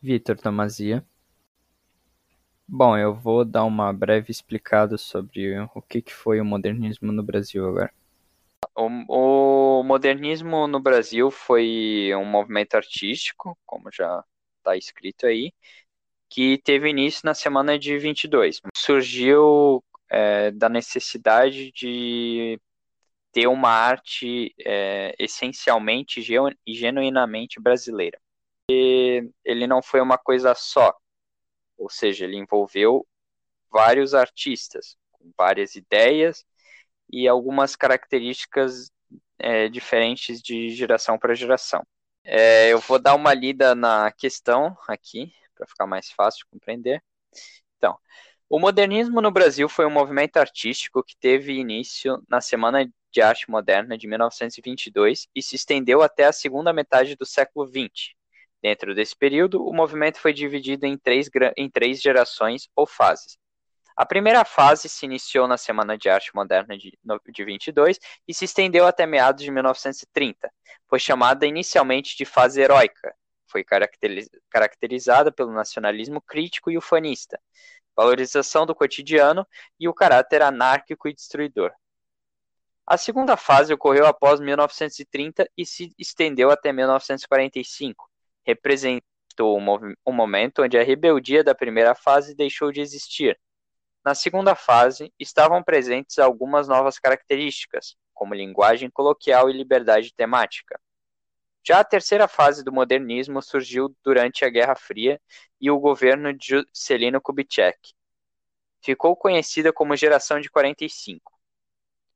Vitor 0.00 0.36
Tomazia. 0.36 1.04
Bom, 2.66 2.96
eu 2.96 3.14
vou 3.14 3.44
dar 3.44 3.64
uma 3.64 3.92
breve 3.92 4.30
explicada 4.30 4.96
sobre 4.96 5.58
o 5.74 5.82
que, 5.82 6.00
que 6.00 6.12
foi 6.12 6.40
o 6.40 6.44
modernismo 6.44 7.12
no 7.12 7.22
Brasil 7.22 7.68
agora. 7.68 7.92
O, 8.74 9.80
o 9.80 9.82
modernismo 9.84 10.66
no 10.66 10.80
Brasil 10.80 11.30
foi 11.30 12.10
um 12.16 12.24
movimento 12.24 12.74
artístico, 12.74 13.56
como 13.66 13.92
já 13.92 14.24
está 14.58 14.76
escrito 14.76 15.26
aí, 15.26 15.52
que 16.28 16.58
teve 16.58 16.88
início 16.88 17.20
na 17.24 17.34
semana 17.34 17.78
de 17.78 17.98
22. 17.98 18.60
Surgiu 18.74 19.84
é, 20.10 20.50
da 20.50 20.68
necessidade 20.68 21.70
de 21.72 22.58
ter 23.30 23.46
uma 23.46 23.68
arte 23.68 24.54
é, 24.64 25.14
essencialmente 25.18 26.20
e 26.66 26.74
genuinamente 26.74 27.60
brasileira. 27.60 28.18
E 28.70 29.28
ele 29.44 29.66
não 29.66 29.82
foi 29.82 30.00
uma 30.00 30.16
coisa 30.16 30.54
só, 30.54 30.96
ou 31.76 31.88
seja, 31.90 32.24
ele 32.24 32.36
envolveu 32.36 33.06
vários 33.70 34.14
artistas, 34.14 34.96
com 35.12 35.30
várias 35.36 35.74
ideias 35.74 36.44
e 37.10 37.28
algumas 37.28 37.76
características 37.76 38.90
é, 39.38 39.68
diferentes 39.68 40.40
de 40.40 40.70
geração 40.70 41.18
para 41.18 41.34
geração. 41.34 41.84
É, 42.24 42.72
eu 42.72 42.78
vou 42.80 42.98
dar 42.98 43.14
uma 43.14 43.34
lida 43.34 43.74
na 43.74 44.10
questão 44.12 44.76
aqui, 44.88 45.32
para 45.54 45.66
ficar 45.66 45.86
mais 45.86 46.10
fácil 46.10 46.40
de 46.40 46.46
compreender. 46.46 47.02
Então, 47.76 47.98
o 48.48 48.58
modernismo 48.58 49.20
no 49.20 49.30
Brasil 49.30 49.68
foi 49.68 49.86
um 49.86 49.90
movimento 49.90 50.36
artístico 50.36 51.02
que 51.02 51.16
teve 51.16 51.52
início 51.54 52.22
na 52.28 52.40
semana 52.40 52.90
de 53.10 53.20
Arte 53.20 53.50
Moderna 53.50 53.96
de 53.96 54.06
1922 54.06 55.28
e 55.34 55.42
se 55.42 55.56
estendeu 55.56 56.02
até 56.02 56.24
a 56.24 56.32
segunda 56.32 56.72
metade 56.72 57.16
do 57.16 57.24
século 57.24 57.66
XX. 57.66 58.14
Dentro 58.64 58.94
desse 58.94 59.14
período, 59.14 59.62
o 59.62 59.74
movimento 59.74 60.18
foi 60.18 60.32
dividido 60.32 60.86
em 60.86 60.96
três, 60.96 61.28
em 61.54 61.68
três 61.68 62.00
gerações 62.00 62.66
ou 62.74 62.86
fases. 62.86 63.36
A 63.94 64.06
primeira 64.06 64.42
fase 64.42 64.88
se 64.88 65.04
iniciou 65.04 65.46
na 65.46 65.58
Semana 65.58 65.98
de 65.98 66.08
Arte 66.08 66.34
Moderna 66.34 66.74
de, 66.78 66.98
de 67.28 67.44
22 67.44 68.00
e 68.26 68.32
se 68.32 68.46
estendeu 68.46 68.86
até 68.86 69.04
meados 69.04 69.44
de 69.44 69.50
1930. 69.50 70.50
Foi 70.88 70.98
chamada 70.98 71.46
inicialmente 71.46 72.16
de 72.16 72.24
fase 72.24 72.62
heróica. 72.62 73.14
Foi 73.46 73.62
caracterizada 74.48 75.30
pelo 75.30 75.52
nacionalismo 75.52 76.22
crítico 76.22 76.70
e 76.70 76.78
ufanista, 76.78 77.38
valorização 77.94 78.64
do 78.64 78.74
cotidiano 78.74 79.46
e 79.78 79.86
o 79.88 79.92
caráter 79.92 80.40
anárquico 80.40 81.06
e 81.06 81.12
destruidor. 81.12 81.70
A 82.86 82.96
segunda 82.96 83.36
fase 83.36 83.74
ocorreu 83.74 84.06
após 84.06 84.40
1930 84.40 85.50
e 85.54 85.66
se 85.66 85.94
estendeu 85.98 86.50
até 86.50 86.72
1945. 86.72 88.13
Representou 88.44 89.58
um 90.06 90.12
momento 90.12 90.62
onde 90.62 90.78
a 90.78 90.82
rebeldia 90.82 91.42
da 91.42 91.54
primeira 91.54 91.94
fase 91.94 92.34
deixou 92.34 92.70
de 92.70 92.80
existir. 92.80 93.38
Na 94.04 94.14
segunda 94.14 94.54
fase, 94.54 95.12
estavam 95.18 95.62
presentes 95.62 96.18
algumas 96.18 96.68
novas 96.68 96.98
características, 96.98 97.96
como 98.12 98.34
linguagem 98.34 98.90
coloquial 98.90 99.48
e 99.48 99.52
liberdade 99.52 100.14
temática. 100.14 100.78
Já 101.66 101.80
a 101.80 101.84
terceira 101.84 102.28
fase 102.28 102.62
do 102.62 102.70
modernismo 102.70 103.40
surgiu 103.40 103.96
durante 104.04 104.44
a 104.44 104.50
Guerra 104.50 104.74
Fria 104.74 105.18
e 105.58 105.70
o 105.70 105.80
governo 105.80 106.34
de 106.34 106.48
Juscelino 106.48 107.18
Kubitschek. 107.20 107.94
Ficou 108.82 109.16
conhecida 109.16 109.72
como 109.72 109.96
Geração 109.96 110.38
de 110.38 110.50
45. 110.50 111.32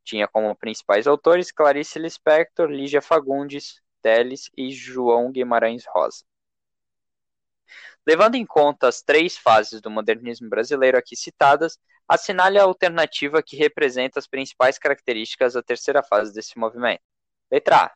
Tinha 0.04 0.28
como 0.28 0.54
principais 0.54 1.06
autores 1.06 1.50
Clarice 1.50 1.98
Lispector, 1.98 2.68
Lígia 2.68 3.00
Fagundes, 3.00 3.80
Teles 4.02 4.50
e 4.56 4.70
João 4.70 5.30
Guimarães 5.30 5.84
Rosa. 5.86 6.24
Levando 8.06 8.36
em 8.36 8.46
conta 8.46 8.88
as 8.88 9.02
três 9.02 9.36
fases 9.36 9.80
do 9.80 9.90
modernismo 9.90 10.48
brasileiro 10.48 10.96
aqui 10.96 11.14
citadas, 11.14 11.78
assinale 12.08 12.58
a 12.58 12.62
alternativa 12.62 13.42
que 13.42 13.56
representa 13.56 14.18
as 14.18 14.26
principais 14.26 14.78
características 14.78 15.52
da 15.52 15.62
terceira 15.62 16.02
fase 16.02 16.32
desse 16.32 16.58
movimento. 16.58 17.02
Letra 17.50 17.84
A. 17.84 17.94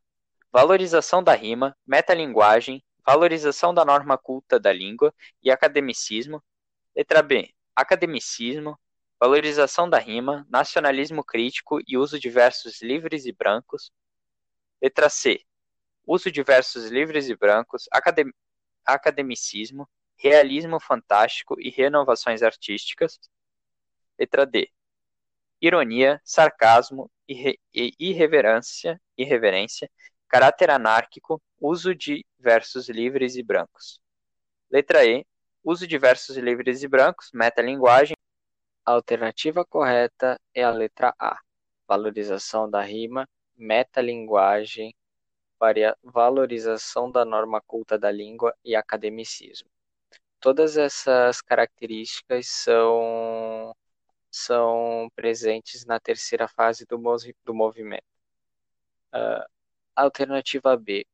Valorização 0.52 1.24
da 1.24 1.32
rima, 1.32 1.74
metalinguagem, 1.86 2.84
valorização 3.06 3.72
da 3.72 3.84
norma 3.86 4.18
culta 4.18 4.60
da 4.60 4.70
língua 4.70 5.14
e 5.42 5.50
academicismo. 5.50 6.42
Letra 6.94 7.22
B. 7.22 7.48
Academicismo, 7.74 8.78
valorização 9.18 9.88
da 9.88 9.98
rima, 9.98 10.46
nacionalismo 10.50 11.24
crítico 11.24 11.80
e 11.86 11.96
uso 11.96 12.20
de 12.20 12.28
versos 12.28 12.82
livres 12.82 13.24
e 13.24 13.32
brancos. 13.32 13.90
Letra 14.82 15.08
C. 15.08 15.40
Uso 16.06 16.30
de 16.30 16.42
versos 16.42 16.90
livres 16.90 17.28
e 17.28 17.36
brancos, 17.36 17.88
academ 17.92 18.32
academicismo, 18.84 19.88
realismo 20.16 20.80
fantástico 20.80 21.60
e 21.60 21.70
renovações 21.70 22.42
artísticas. 22.42 23.18
Letra 24.18 24.44
D. 24.46 24.70
Ironia, 25.60 26.20
sarcasmo, 26.24 27.10
irre 27.28 27.58
irreverência, 27.72 29.00
irreverência, 29.16 29.90
caráter 30.28 30.70
anárquico, 30.70 31.40
uso 31.60 31.94
de 31.94 32.24
versos 32.38 32.88
livres 32.88 33.36
e 33.36 33.42
brancos. 33.42 34.00
Letra 34.70 35.04
E. 35.04 35.24
Uso 35.62 35.86
de 35.86 35.96
versos 35.96 36.36
livres 36.36 36.82
e 36.82 36.88
brancos, 36.88 37.30
metalinguagem. 37.32 38.16
A 38.84 38.92
alternativa 38.92 39.64
correta 39.64 40.36
é 40.52 40.64
a 40.64 40.70
letra 40.70 41.14
A. 41.16 41.38
Valorização 41.86 42.68
da 42.68 42.80
rima, 42.80 43.28
metalinguagem, 43.56 44.92
valorização 46.02 47.10
da 47.10 47.24
norma 47.24 47.60
culta 47.60 47.98
da 47.98 48.10
língua 48.10 48.54
e 48.64 48.74
academicismo. 48.74 49.68
Todas 50.40 50.76
essas 50.76 51.40
características 51.40 52.48
são, 52.48 53.74
são 54.30 55.08
presentes 55.14 55.84
na 55.84 56.00
terceira 56.00 56.48
fase 56.48 56.84
do, 56.86 57.00
do 57.44 57.54
movimento. 57.54 58.04
Uh, 59.14 59.44
alternativa 59.94 60.76
B. 60.76 61.06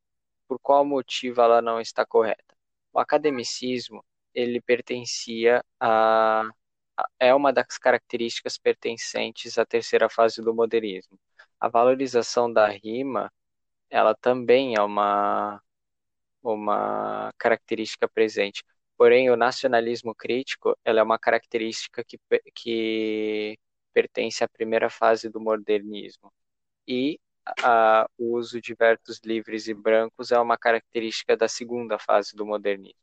Por 0.46 0.58
qual 0.60 0.84
motivo 0.84 1.42
ela 1.42 1.60
não 1.60 1.80
está 1.80 2.06
correta? 2.06 2.56
O 2.92 2.98
academicismo 2.98 4.04
ele 4.34 4.60
pertencia 4.60 5.62
a, 5.78 6.42
a 6.96 7.08
é 7.20 7.34
uma 7.34 7.52
das 7.52 7.78
características 7.78 8.56
pertencentes 8.58 9.58
à 9.58 9.66
terceira 9.66 10.08
fase 10.08 10.40
do 10.42 10.54
modernismo. 10.54 11.18
A 11.60 11.68
valorização 11.68 12.52
da 12.52 12.68
rima 12.68 13.30
ela 13.90 14.14
também 14.14 14.74
é 14.76 14.82
uma, 14.82 15.62
uma 16.42 17.32
característica 17.38 18.08
presente. 18.08 18.64
Porém, 18.96 19.30
o 19.30 19.36
nacionalismo 19.36 20.14
crítico 20.14 20.76
ela 20.84 21.00
é 21.00 21.02
uma 21.02 21.18
característica 21.18 22.04
que, 22.04 22.18
que 22.54 23.58
pertence 23.92 24.44
à 24.44 24.48
primeira 24.48 24.90
fase 24.90 25.28
do 25.30 25.40
modernismo. 25.40 26.32
E 26.88 27.20
a, 27.62 28.08
o 28.18 28.36
uso 28.36 28.60
de 28.60 28.74
versos 28.74 29.20
livres 29.24 29.68
e 29.68 29.74
brancos 29.74 30.32
é 30.32 30.38
uma 30.40 30.58
característica 30.58 31.36
da 31.36 31.48
segunda 31.48 31.98
fase 31.98 32.36
do 32.36 32.46
modernismo. 32.46 33.00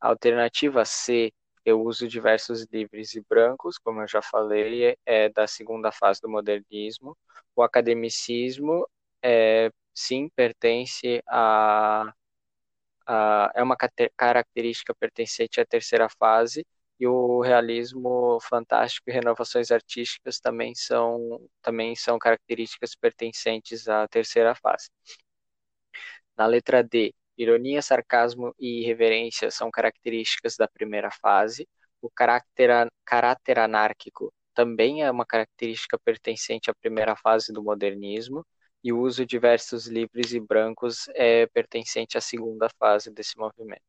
A 0.00 0.08
alternativa 0.08 0.84
C, 0.84 1.32
o 1.66 1.72
uso 1.74 2.06
de 2.08 2.20
versos 2.20 2.66
livres 2.72 3.14
e 3.14 3.20
brancos, 3.28 3.78
como 3.78 4.00
eu 4.02 4.08
já 4.08 4.22
falei, 4.22 4.96
é 5.04 5.28
da 5.28 5.46
segunda 5.46 5.90
fase 5.90 6.20
do 6.20 6.28
modernismo. 6.28 7.16
O 7.54 7.62
academicismo 7.62 8.86
é, 9.22 9.70
sim 9.94 10.28
pertence 10.34 11.22
a, 11.28 12.12
a 13.06 13.52
é 13.54 13.62
uma 13.62 13.76
característica 14.16 14.94
pertencente 14.94 15.60
à 15.60 15.66
terceira 15.66 16.08
fase 16.18 16.66
e 16.98 17.06
o 17.06 17.40
realismo 17.40 18.38
fantástico 18.40 19.10
e 19.10 19.12
renovações 19.12 19.70
artísticas 19.70 20.40
também 20.40 20.74
são 20.74 21.40
também 21.62 21.94
são 21.96 22.18
características 22.18 22.94
pertencentes 22.94 23.88
à 23.88 24.08
terceira 24.08 24.54
fase. 24.54 24.88
Na 26.36 26.46
letra 26.46 26.82
D, 26.82 27.14
ironia, 27.36 27.82
sarcasmo 27.82 28.54
e 28.58 28.82
irreverência 28.82 29.50
são 29.50 29.70
características 29.70 30.56
da 30.56 30.68
primeira 30.68 31.10
fase. 31.10 31.68
O 32.00 32.10
caráter, 32.10 32.70
caráter 33.04 33.58
anárquico 33.58 34.32
também 34.54 35.02
é 35.02 35.10
uma 35.10 35.26
característica 35.26 35.98
pertencente 35.98 36.70
à 36.70 36.74
primeira 36.74 37.16
fase 37.16 37.52
do 37.52 37.62
modernismo 37.62 38.44
e 38.82 38.92
o 38.92 39.00
uso 39.00 39.26
de 39.26 39.38
versos 39.38 39.86
livres 39.86 40.32
e 40.32 40.40
brancos 40.40 41.08
é 41.14 41.46
pertencente 41.46 42.16
à 42.16 42.20
segunda 42.20 42.68
fase 42.78 43.10
desse 43.10 43.36
movimento. 43.36 43.82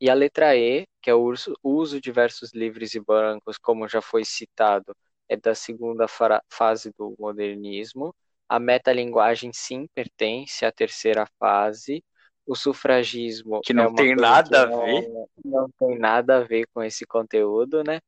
E 0.00 0.08
a 0.08 0.14
letra 0.14 0.56
E, 0.56 0.86
que 1.02 1.10
é 1.10 1.14
o 1.14 1.32
uso 1.62 2.00
de 2.00 2.10
versos 2.10 2.52
livres 2.54 2.94
e 2.94 3.00
brancos, 3.00 3.58
como 3.58 3.86
já 3.86 4.00
foi 4.00 4.24
citado, 4.24 4.96
é 5.28 5.36
da 5.36 5.54
segunda 5.54 6.06
fase 6.48 6.92
do 6.98 7.14
modernismo. 7.18 8.14
A 8.48 8.58
metalinguagem, 8.58 9.52
sim, 9.52 9.86
pertence 9.94 10.64
à 10.64 10.72
terceira 10.72 11.26
fase. 11.38 12.02
O 12.46 12.56
sufragismo. 12.56 13.60
Que 13.62 13.74
não 13.74 13.84
é 13.84 13.94
tem 13.94 14.16
nada 14.16 14.62
a 14.62 14.66
ver. 14.66 15.08
Não 15.44 15.70
tem 15.78 15.98
nada 15.98 16.38
a 16.38 16.40
ver 16.40 16.66
com 16.72 16.82
esse 16.82 17.06
conteúdo, 17.06 17.84
né? 17.84 18.00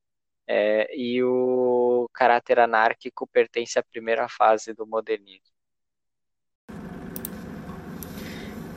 É, 0.47 0.97
e 0.97 1.23
o 1.23 2.09
caráter 2.13 2.59
anárquico 2.59 3.27
pertence 3.29 3.79
à 3.79 3.85
primeira 3.85 4.29
fase 4.29 4.75
do 4.75 4.87
modernismo. 4.87 5.52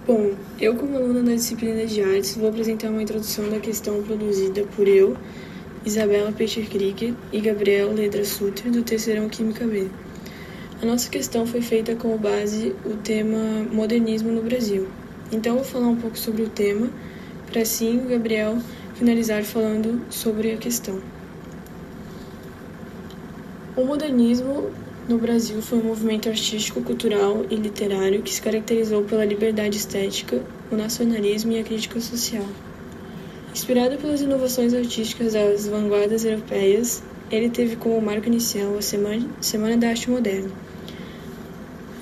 Bom, 0.08 0.36
eu 0.62 0.76
como 0.76 0.96
aluna 0.96 1.24
da 1.24 1.34
disciplina 1.34 1.84
de 1.84 2.00
artes 2.04 2.38
vou 2.38 2.48
apresentar 2.48 2.90
uma 2.90 3.02
introdução 3.02 3.50
da 3.50 3.60
questão 3.60 4.04
produzida 4.04 4.64
por 4.76 4.88
eu, 4.88 5.18
Isabela 5.84 6.32
Peicher 6.32 6.70
Krieger 6.70 7.16
e 7.34 7.42
Gabriel 7.42 7.92
Ledra 7.92 8.24
Sutter 8.24 8.72
do 8.72 8.84
terceirão 8.84 9.28
Química 9.28 9.66
B. 9.66 9.88
A 10.80 10.86
nossa 10.86 11.10
questão 11.10 11.48
foi 11.48 11.60
feita 11.60 11.96
como 11.96 12.20
base 12.20 12.76
o 12.86 12.98
tema 12.98 13.64
modernismo 13.72 14.32
no 14.32 14.44
Brasil. 14.44 14.88
Então 15.32 15.56
vou 15.56 15.64
falar 15.64 15.88
um 15.88 15.96
pouco 15.96 16.20
sobre 16.20 16.44
o 16.44 16.50
tema, 16.50 16.88
para 17.52 17.64
assim 17.64 17.98
o 17.98 18.08
Gabriel 18.08 18.60
finalizar 18.94 19.44
falando 19.44 20.06
sobre 20.12 20.52
a 20.52 20.58
questão. 20.58 21.02
O 23.76 23.84
modernismo 23.84 24.70
no 25.08 25.20
Brasil 25.20 25.62
foi 25.62 25.78
um 25.78 25.84
movimento 25.84 26.28
artístico, 26.28 26.82
cultural 26.82 27.46
e 27.52 27.56
literário 27.56 28.24
que 28.24 28.34
se 28.34 28.42
caracterizou 28.42 29.04
pela 29.04 29.24
liberdade 29.24 29.78
estética, 29.78 30.42
o 30.72 30.76
nacionalismo 30.76 31.52
e 31.52 31.60
a 31.60 31.64
crítica 31.64 32.00
social. 32.00 32.46
Inspirado 33.54 33.98
pelas 33.98 34.22
inovações 34.22 34.74
artísticas 34.74 35.34
das 35.34 35.68
vanguardas 35.68 36.26
europeias, 36.26 37.04
ele 37.30 37.50
teve 37.50 37.76
como 37.76 38.02
marco 38.02 38.28
inicial 38.28 38.76
a 38.78 38.82
Semana, 38.82 39.28
Semana 39.40 39.78
da 39.78 39.90
Arte 39.90 40.10
Moderna. 40.10 40.50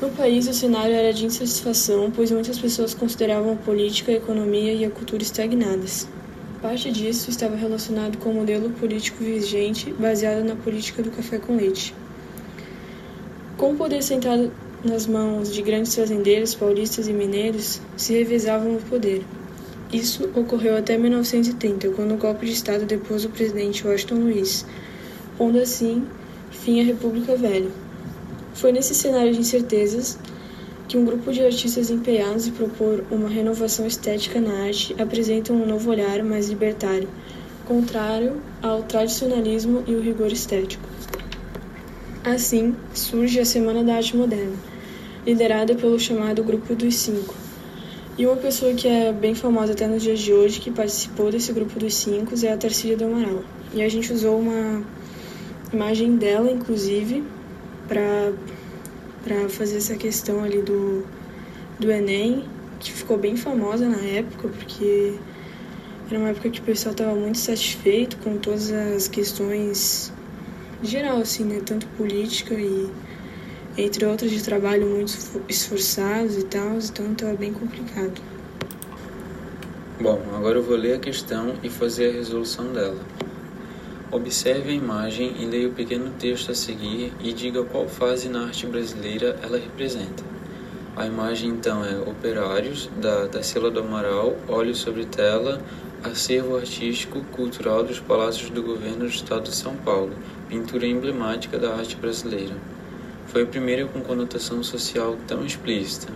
No 0.02 0.10
país, 0.10 0.48
o 0.48 0.54
cenário 0.54 0.96
era 0.96 1.14
de 1.14 1.26
insatisfação, 1.26 2.10
pois 2.10 2.32
muitas 2.32 2.58
pessoas 2.58 2.94
consideravam 2.94 3.54
a 3.54 3.56
política, 3.56 4.12
a 4.14 4.16
economia 4.16 4.74
e 4.74 4.86
a 4.86 4.90
cultura 4.90 5.24
estagnadas. 5.24 6.08
Parte 6.62 6.90
disso 6.90 7.30
estava 7.30 7.58
relacionado 7.58 8.18
com 8.18 8.30
o 8.30 8.34
modelo 8.34 8.70
político 8.70 9.22
vigente, 9.24 9.92
baseado 9.92 10.44
na 10.44 10.56
política 10.56 11.04
do 11.04 11.12
café 11.12 11.38
com 11.38 11.58
leite. 11.58 11.94
Com 13.64 13.72
o 13.72 13.78
poder 13.78 14.04
sentado 14.04 14.52
nas 14.84 15.08
mãos 15.08 15.50
de 15.50 15.62
grandes 15.62 15.96
fazendeiros 15.96 16.54
paulistas 16.54 17.08
e 17.08 17.14
mineiros, 17.14 17.80
se 17.96 18.12
revezavam 18.12 18.74
no 18.74 18.82
poder. 18.82 19.24
Isso 19.90 20.30
ocorreu 20.36 20.76
até 20.76 20.98
1930, 20.98 21.92
quando 21.92 22.14
o 22.14 22.18
golpe 22.18 22.46
de 22.46 22.52
Estado 22.52 22.84
depôs 22.84 23.24
o 23.24 23.30
presidente 23.30 23.88
Washington 23.88 24.16
Luiz, 24.16 24.66
pondo 25.38 25.60
assim 25.60 26.06
fim 26.52 26.82
à 26.82 26.84
República 26.84 27.38
Velha. 27.38 27.70
Foi 28.54 28.74
nesse 28.74 28.94
cenário 28.94 29.32
de 29.32 29.40
incertezas 29.40 30.20
que 30.90 30.98
um 30.98 31.06
grupo 31.06 31.32
de 31.32 31.46
artistas 31.46 31.90
empenhados 31.90 32.46
em 32.46 32.52
propor 32.52 33.06
uma 33.10 33.30
renovação 33.30 33.88
estética 33.88 34.42
na 34.42 34.66
arte 34.66 34.94
apresentam 35.02 35.56
um 35.56 35.66
novo 35.66 35.90
olhar 35.90 36.22
mais 36.22 36.50
libertário, 36.50 37.08
contrário 37.66 38.42
ao 38.62 38.84
tradicionalismo 38.84 39.86
e 39.88 39.96
o 39.96 40.02
rigor 40.02 40.34
estético. 40.34 40.93
Assim, 42.26 42.74
surge 42.94 43.38
a 43.42 43.46
Semana 43.46 43.84
da 43.84 43.96
Arte 43.96 44.16
Moderna, 44.16 44.56
liderada 45.26 45.76
pelo 45.76 46.00
chamado 46.00 46.42
Grupo 46.42 46.74
dos 46.74 46.96
Cinco. 46.96 47.36
E 48.18 48.26
uma 48.26 48.38
pessoa 48.38 48.74
que 48.74 48.88
é 48.88 49.12
bem 49.12 49.36
famosa 49.36 49.74
até 49.74 49.86
nos 49.88 50.02
dias 50.02 50.22
de 50.22 50.32
hoje, 50.32 50.62
que 50.62 50.72
participou 50.72 51.30
desse 51.30 51.52
Grupo 51.52 51.78
dos 51.78 51.94
Cinco, 51.94 52.34
é 52.42 52.54
a 52.54 52.58
Tarcília 52.58 52.96
do 52.96 53.04
Amaral. 53.04 53.44
E 53.74 53.84
a 53.84 53.90
gente 53.90 54.14
usou 54.14 54.40
uma 54.40 54.82
imagem 55.74 56.16
dela, 56.16 56.50
inclusive, 56.50 57.26
para 57.90 58.32
para 59.22 59.50
fazer 59.50 59.78
essa 59.78 59.96
questão 59.96 60.44
ali 60.46 60.62
do, 60.62 61.06
do 61.78 61.92
Enem, 61.92 62.46
que 62.80 62.92
ficou 62.92 63.18
bem 63.18 63.36
famosa 63.36 63.88
na 63.88 64.00
época, 64.00 64.48
porque 64.48 65.16
era 66.10 66.20
uma 66.20 66.30
época 66.30 66.50
que 66.50 66.62
o 66.62 66.64
pessoal 66.64 66.92
estava 66.94 67.16
muito 67.16 67.38
satisfeito 67.38 68.18
com 68.18 68.38
todas 68.38 68.72
as 68.72 69.10
questões 69.10 70.12
geral, 70.84 71.18
assim, 71.18 71.44
né? 71.44 71.62
Tanto 71.66 71.88
política 71.98 72.54
e 72.54 72.90
entre 73.78 74.06
outras 74.06 74.32
de 74.32 74.44
trabalho 74.44 74.86
muito 74.88 75.18
esforçados 75.50 76.38
e 76.38 76.44
tal, 76.44 76.78
então 76.78 77.12
estava 77.12 77.34
bem 77.34 77.52
complicado. 77.54 78.22
Bom, 80.00 80.22
agora 80.36 80.60
eu 80.60 80.64
vou 80.64 80.76
ler 80.76 80.96
a 80.96 81.00
questão 81.00 81.56
e 81.64 81.70
fazer 81.70 82.10
a 82.10 82.14
resolução 82.14 82.72
dela. 82.72 83.00
Observe 84.12 84.70
a 84.70 84.74
imagem 84.74 85.36
e 85.40 85.46
leia 85.46 85.68
o 85.68 85.72
pequeno 85.72 86.12
texto 86.20 86.52
a 86.52 86.56
seguir 86.56 87.12
e 87.20 87.34
diga 87.34 87.64
qual 87.64 87.88
fase 87.88 88.30
na 88.30 88.46
arte 88.46 88.68
brasileira 88.68 89.40
ela 89.42 89.58
representa. 89.58 90.33
A 90.96 91.08
imagem 91.08 91.50
então 91.50 91.84
é 91.84 91.98
Operários, 92.08 92.88
da 93.02 93.28
Tarsila 93.28 93.72
do 93.72 93.80
Amaral, 93.80 94.38
Olhos 94.48 94.78
sobre 94.78 95.06
Tela, 95.06 95.60
Acervo 96.04 96.56
Artístico 96.56 97.20
Cultural 97.32 97.84
dos 97.84 98.00
Palácios 98.00 98.52
do 98.52 98.62
Governo 98.62 99.00
do 99.00 99.08
Estado 99.08 99.50
de 99.50 99.56
São 99.56 99.76
Paulo, 99.76 100.12
pintura 100.48 100.86
emblemática 100.86 101.58
da 101.58 101.74
arte 101.74 101.96
brasileira. 101.96 102.54
Foi 103.26 103.42
a 103.42 103.48
primeira 103.48 103.88
com 103.88 104.02
conotação 104.02 104.62
social 104.62 105.18
tão 105.28 105.44
explícita. 105.44 106.14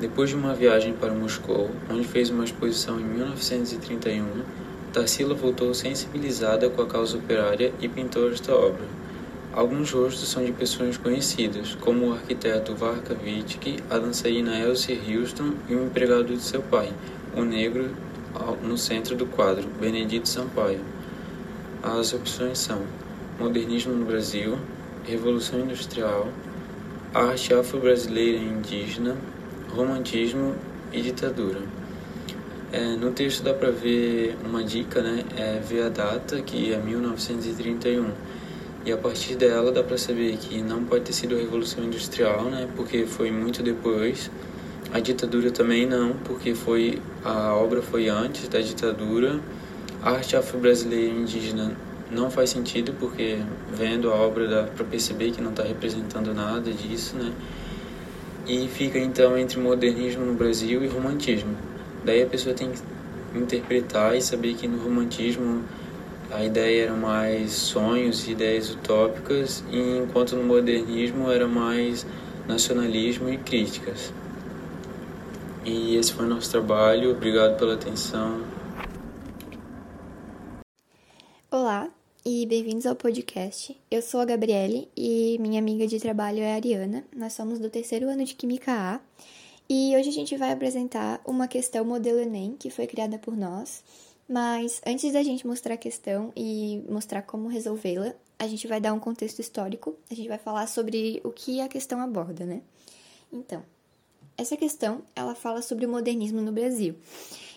Depois 0.00 0.30
de 0.30 0.36
uma 0.36 0.54
viagem 0.54 0.94
para 0.94 1.12
Moscou, 1.12 1.68
onde 1.90 2.08
fez 2.08 2.30
uma 2.30 2.44
exposição 2.44 2.98
em 2.98 3.04
1931, 3.04 4.24
Tarsila 4.94 5.34
voltou 5.34 5.74
sensibilizada 5.74 6.70
com 6.70 6.80
a 6.80 6.86
causa 6.86 7.18
operária 7.18 7.70
e 7.82 7.86
pintou 7.86 8.32
esta 8.32 8.54
obra. 8.54 8.99
Alguns 9.52 9.90
rostos 9.90 10.28
são 10.28 10.44
de 10.44 10.52
pessoas 10.52 10.96
conhecidas, 10.96 11.74
como 11.74 12.06
o 12.06 12.12
arquiteto 12.12 12.72
Varka 12.72 13.16
Wittke, 13.20 13.78
a 13.90 13.98
dançarina 13.98 14.56
Elsie 14.56 15.00
Houston 15.08 15.54
e 15.68 15.74
o 15.74 15.86
empregado 15.86 16.32
de 16.32 16.40
seu 16.40 16.62
pai, 16.62 16.92
o 17.36 17.42
negro 17.42 17.90
no 18.62 18.78
centro 18.78 19.16
do 19.16 19.26
quadro, 19.26 19.66
Benedito 19.80 20.28
Sampaio. 20.28 20.80
As 21.82 22.12
opções 22.12 22.58
são 22.58 22.80
Modernismo 23.40 23.92
no 23.92 24.04
Brasil, 24.04 24.56
Revolução 25.04 25.58
Industrial, 25.58 26.28
Arte 27.12 27.52
Afro-Brasileira 27.52 28.38
e 28.38 28.48
Indígena, 28.48 29.16
Romantismo 29.74 30.54
e 30.92 31.00
Ditadura. 31.00 31.60
É, 32.72 32.94
no 32.94 33.10
texto 33.10 33.42
dá 33.42 33.52
para 33.52 33.72
ver 33.72 34.36
uma 34.44 34.62
dica, 34.62 35.02
né? 35.02 35.24
É 35.36 35.58
ver 35.58 35.82
a 35.82 35.88
data, 35.88 36.40
que 36.40 36.72
é 36.72 36.76
1931. 36.76 38.12
E 38.84 38.92
a 38.92 38.96
partir 38.96 39.36
dela 39.36 39.70
dá 39.70 39.82
para 39.82 39.98
saber 39.98 40.36
que 40.38 40.62
não 40.62 40.84
pode 40.84 41.04
ter 41.04 41.12
sido 41.12 41.34
a 41.34 41.38
Revolução 41.38 41.84
Industrial, 41.84 42.44
né? 42.44 42.66
Porque 42.74 43.04
foi 43.04 43.30
muito 43.30 43.62
depois. 43.62 44.30
A 44.92 44.98
ditadura 44.98 45.50
também 45.50 45.86
não, 45.86 46.14
porque 46.24 46.54
foi 46.54 47.00
a 47.22 47.54
obra 47.54 47.82
foi 47.82 48.08
antes 48.08 48.48
da 48.48 48.58
ditadura. 48.60 49.38
A 50.02 50.12
arte 50.12 50.34
afro-brasileira 50.34 51.14
indígena 51.14 51.76
não 52.10 52.30
faz 52.30 52.50
sentido, 52.50 52.94
porque 52.98 53.38
vendo 53.72 54.10
a 54.10 54.14
obra 54.14 54.48
dá 54.48 54.62
para 54.64 54.84
perceber 54.84 55.30
que 55.30 55.42
não 55.42 55.50
está 55.50 55.62
representando 55.62 56.32
nada 56.32 56.72
disso, 56.72 57.16
né? 57.16 57.32
E 58.46 58.66
fica 58.66 58.98
então 58.98 59.36
entre 59.36 59.60
modernismo 59.60 60.24
no 60.24 60.32
Brasil 60.32 60.82
e 60.82 60.88
romantismo. 60.88 61.54
Daí 62.02 62.22
a 62.22 62.26
pessoa 62.26 62.54
tem 62.54 62.72
que 62.72 63.38
interpretar 63.38 64.16
e 64.16 64.22
saber 64.22 64.54
que 64.54 64.66
no 64.66 64.82
romantismo 64.82 65.62
a 66.32 66.44
ideia 66.44 66.84
era 66.84 66.94
mais 66.94 67.52
sonhos 67.52 68.26
e 68.28 68.32
ideias 68.32 68.70
utópicas, 68.70 69.64
enquanto 69.70 70.36
no 70.36 70.44
modernismo 70.44 71.30
era 71.30 71.48
mais 71.48 72.06
nacionalismo 72.46 73.28
e 73.28 73.36
críticas. 73.36 74.12
E 75.64 75.96
esse 75.96 76.12
foi 76.12 76.26
o 76.26 76.28
nosso 76.28 76.50
trabalho. 76.50 77.10
Obrigado 77.10 77.58
pela 77.58 77.74
atenção. 77.74 78.42
Olá 81.50 81.90
e 82.24 82.46
bem-vindos 82.46 82.86
ao 82.86 82.94
podcast. 82.94 83.76
Eu 83.90 84.00
sou 84.00 84.20
a 84.20 84.24
Gabriele 84.24 84.88
e 84.96 85.36
minha 85.40 85.58
amiga 85.58 85.86
de 85.86 85.98
trabalho 85.98 86.38
é 86.38 86.52
a 86.52 86.54
Ariana. 86.54 87.04
Nós 87.14 87.32
somos 87.32 87.58
do 87.58 87.68
terceiro 87.68 88.08
ano 88.08 88.24
de 88.24 88.34
Química 88.34 88.72
A 88.72 89.00
e 89.68 89.96
hoje 89.96 90.08
a 90.08 90.12
gente 90.12 90.36
vai 90.36 90.52
apresentar 90.52 91.20
uma 91.24 91.48
questão 91.48 91.84
modelo 91.84 92.20
Enem 92.20 92.56
que 92.58 92.70
foi 92.70 92.86
criada 92.86 93.18
por 93.18 93.36
nós. 93.36 93.82
Mas 94.30 94.80
antes 94.86 95.12
da 95.12 95.24
gente 95.24 95.44
mostrar 95.44 95.74
a 95.74 95.76
questão 95.76 96.32
e 96.36 96.84
mostrar 96.88 97.22
como 97.22 97.48
resolvê-la, 97.48 98.14
a 98.38 98.46
gente 98.46 98.64
vai 98.68 98.80
dar 98.80 98.92
um 98.92 99.00
contexto 99.00 99.40
histórico, 99.40 99.96
a 100.08 100.14
gente 100.14 100.28
vai 100.28 100.38
falar 100.38 100.68
sobre 100.68 101.20
o 101.24 101.32
que 101.32 101.60
a 101.60 101.66
questão 101.66 102.00
aborda, 102.00 102.46
né? 102.46 102.62
Então, 103.32 103.60
essa 104.38 104.56
questão, 104.56 105.02
ela 105.16 105.34
fala 105.34 105.60
sobre 105.62 105.84
o 105.84 105.88
modernismo 105.88 106.40
no 106.40 106.52
Brasil. 106.52 106.94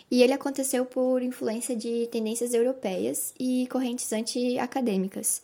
E 0.09 0.23
ele 0.23 0.33
aconteceu 0.33 0.83
por 0.83 1.21
influência 1.21 1.75
de 1.75 2.07
tendências 2.07 2.55
europeias 2.55 3.36
e 3.39 3.67
correntes 3.67 4.12
anti-acadêmicas. 4.12 5.43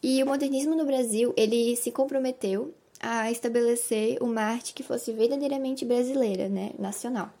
E 0.00 0.22
o 0.22 0.26
modernismo 0.26 0.76
no 0.76 0.86
Brasil, 0.86 1.34
ele 1.36 1.74
se 1.74 1.90
comprometeu 1.90 2.72
a 3.00 3.32
estabelecer 3.32 4.22
uma 4.22 4.42
arte 4.42 4.74
que 4.74 4.84
fosse 4.84 5.10
verdadeiramente 5.12 5.84
brasileira, 5.84 6.48
né, 6.48 6.70
nacional. 6.78 7.32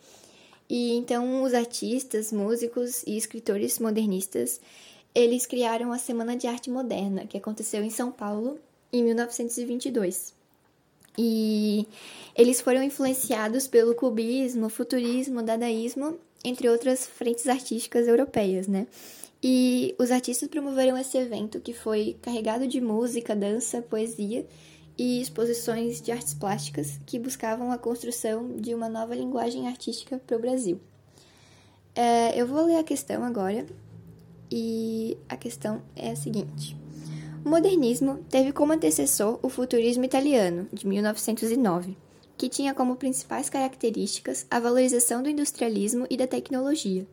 E 0.68 0.92
então 0.96 1.42
os 1.42 1.54
artistas, 1.54 2.30
músicos 2.30 3.02
e 3.06 3.16
escritores 3.16 3.78
modernistas, 3.78 4.60
eles 5.14 5.46
criaram 5.46 5.92
a 5.92 5.98
Semana 5.98 6.36
de 6.36 6.46
Arte 6.46 6.70
Moderna, 6.70 7.26
que 7.26 7.38
aconteceu 7.38 7.82
em 7.82 7.90
São 7.90 8.10
Paulo 8.12 8.58
em 8.92 9.02
1922. 9.02 10.34
E 11.16 11.86
eles 12.36 12.60
foram 12.60 12.82
influenciados 12.82 13.66
pelo 13.66 13.94
cubismo, 13.94 14.68
futurismo, 14.68 15.42
dadaísmo, 15.42 16.18
entre 16.44 16.68
outras 16.68 17.06
frentes 17.06 17.48
artísticas 17.48 18.06
europeias, 18.06 18.68
né? 18.68 18.86
E 19.42 19.94
os 19.98 20.10
artistas 20.10 20.48
promoveram 20.48 20.96
esse 20.96 21.16
evento 21.16 21.60
que 21.60 21.72
foi 21.72 22.16
carregado 22.22 22.66
de 22.66 22.80
música, 22.80 23.34
dança, 23.34 23.82
poesia 23.82 24.46
e 24.98 25.20
exposições 25.20 26.02
de 26.02 26.10
artes 26.10 26.34
plásticas 26.34 26.98
que 27.06 27.20
buscavam 27.20 27.70
a 27.70 27.78
construção 27.78 28.56
de 28.56 28.74
uma 28.74 28.88
nova 28.88 29.14
linguagem 29.14 29.68
artística 29.68 30.20
para 30.26 30.36
o 30.36 30.40
Brasil. 30.40 30.80
É, 31.94 32.38
eu 32.38 32.46
vou 32.46 32.66
ler 32.66 32.78
a 32.78 32.84
questão 32.84 33.22
agora 33.22 33.64
e 34.50 35.16
a 35.28 35.36
questão 35.36 35.80
é 35.94 36.10
a 36.10 36.16
seguinte. 36.16 36.76
O 37.44 37.48
modernismo 37.48 38.18
teve 38.28 38.52
como 38.52 38.72
antecessor 38.72 39.38
o 39.40 39.48
futurismo 39.48 40.04
italiano, 40.04 40.66
de 40.72 40.86
1909, 40.86 41.96
que 42.36 42.48
tinha 42.48 42.74
como 42.74 42.96
principais 42.96 43.48
características 43.48 44.46
a 44.50 44.58
valorização 44.58 45.22
do 45.22 45.28
industrialismo 45.28 46.06
e 46.10 46.16
da 46.16 46.26
tecnologia. 46.26 47.06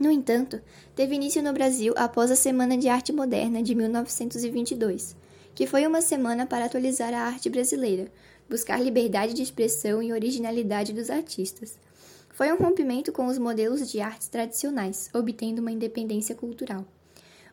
No 0.00 0.10
entanto, 0.10 0.60
teve 0.96 1.14
início 1.14 1.42
no 1.42 1.52
Brasil 1.52 1.92
após 1.96 2.30
a 2.30 2.36
Semana 2.36 2.76
de 2.76 2.88
Arte 2.88 3.12
Moderna 3.12 3.62
de 3.62 3.74
1922, 3.74 5.14
que 5.54 5.66
foi 5.66 5.86
uma 5.86 6.02
semana 6.02 6.46
para 6.46 6.64
atualizar 6.64 7.14
a 7.14 7.20
arte 7.20 7.48
brasileira, 7.48 8.10
buscar 8.48 8.80
liberdade 8.80 9.34
de 9.34 9.42
expressão 9.42 10.02
e 10.02 10.12
originalidade 10.12 10.92
dos 10.92 11.10
artistas. 11.10 11.78
Foi 12.30 12.52
um 12.52 12.56
rompimento 12.56 13.12
com 13.12 13.26
os 13.26 13.38
modelos 13.38 13.90
de 13.90 14.00
artes 14.00 14.28
tradicionais, 14.28 15.08
obtendo 15.14 15.60
uma 15.60 15.70
independência 15.70 16.34
cultural. 16.34 16.84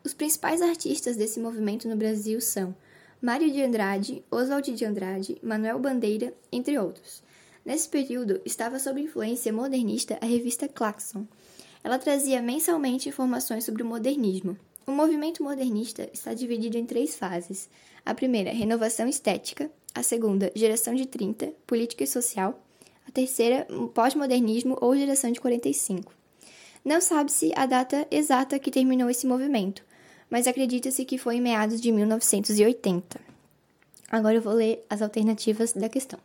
Os 0.04 0.14
principais 0.14 0.62
artistas 0.62 1.16
desse 1.16 1.40
movimento 1.40 1.88
no 1.88 1.96
Brasil 1.96 2.42
são 2.42 2.76
Mário 3.22 3.52
de 3.52 3.62
Andrade, 3.62 4.24
Oswald 4.32 4.74
de 4.74 4.84
Andrade, 4.84 5.38
Manuel 5.44 5.78
Bandeira, 5.78 6.34
entre 6.52 6.80
outros. 6.80 7.22
Nesse 7.64 7.88
período, 7.88 8.42
estava 8.44 8.80
sob 8.80 9.00
influência 9.00 9.54
modernista 9.54 10.18
a 10.20 10.26
revista 10.26 10.68
Claxon. 10.68 11.28
Ela 11.84 12.00
trazia 12.00 12.42
mensalmente 12.42 13.08
informações 13.08 13.64
sobre 13.64 13.84
o 13.84 13.86
modernismo, 13.86 14.58
o 14.92 14.94
movimento 14.94 15.42
modernista 15.42 16.10
está 16.14 16.34
dividido 16.34 16.78
em 16.78 16.86
três 16.86 17.16
fases. 17.16 17.70
A 18.06 18.14
primeira, 18.14 18.52
renovação 18.52 19.08
estética, 19.08 19.72
A 19.94 20.04
segunda, 20.04 20.52
geração 20.56 20.96
de 20.96 21.06
30, 21.06 21.54
política 21.68 22.04
e 22.04 22.08
social. 22.08 22.62
A 23.08 23.12
terceira, 23.12 23.68
pós-modernismo 23.94 24.78
ou 24.80 24.96
geração 24.96 25.32
de 25.32 25.42
45. 25.42 26.14
Não 26.84 27.02
sabe-se 27.02 27.52
a 27.56 27.66
data 27.66 28.08
exata 28.10 28.58
que 28.58 28.72
terminou 28.72 29.10
esse 29.10 29.28
movimento, 29.28 29.84
mas 30.30 30.48
acredita-se 30.48 31.04
que 31.04 31.18
foi 31.18 31.36
em 31.36 31.42
meados 31.42 31.82
de 31.82 31.92
1980. 31.92 33.20
Agora 34.10 34.36
eu 34.36 34.42
vou 34.42 34.54
ler 34.54 34.86
as 34.90 35.02
alternativas 35.02 35.74
da 35.74 35.90
questão. 35.90 36.20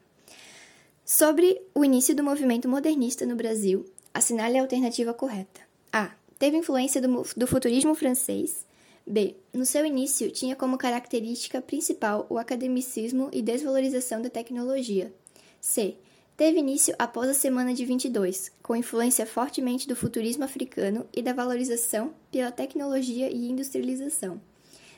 Sobre 1.04 1.60
o 1.74 1.84
início 1.84 2.14
do 2.14 2.22
movimento 2.22 2.68
modernista 2.68 3.26
no 3.26 3.36
Brasil, 3.36 3.84
assinale 4.14 4.58
a 4.58 4.62
alternativa 4.62 5.12
correta. 5.12 5.60
A. 5.92 6.10
Teve 6.38 6.56
influência 6.56 7.00
do, 7.00 7.22
do 7.36 7.46
futurismo 7.46 7.94
francês. 7.94 8.66
B. 9.06 9.36
No 9.52 9.64
seu 9.64 9.86
início, 9.86 10.30
tinha 10.30 10.56
como 10.56 10.76
característica 10.76 11.62
principal 11.62 12.26
o 12.28 12.38
academicismo 12.38 13.30
e 13.32 13.40
desvalorização 13.40 14.20
da 14.20 14.28
tecnologia. 14.28 15.12
C. 15.60 15.96
Teve 16.36 16.58
início 16.58 16.94
após 16.98 17.30
a 17.30 17.34
Semana 17.34 17.72
de 17.72 17.84
22, 17.86 18.52
com 18.62 18.76
influência 18.76 19.24
fortemente 19.24 19.88
do 19.88 19.96
futurismo 19.96 20.44
africano 20.44 21.06
e 21.14 21.22
da 21.22 21.32
valorização 21.32 22.12
pela 22.30 22.50
tecnologia 22.50 23.30
e 23.30 23.48
industrialização. 23.48 24.38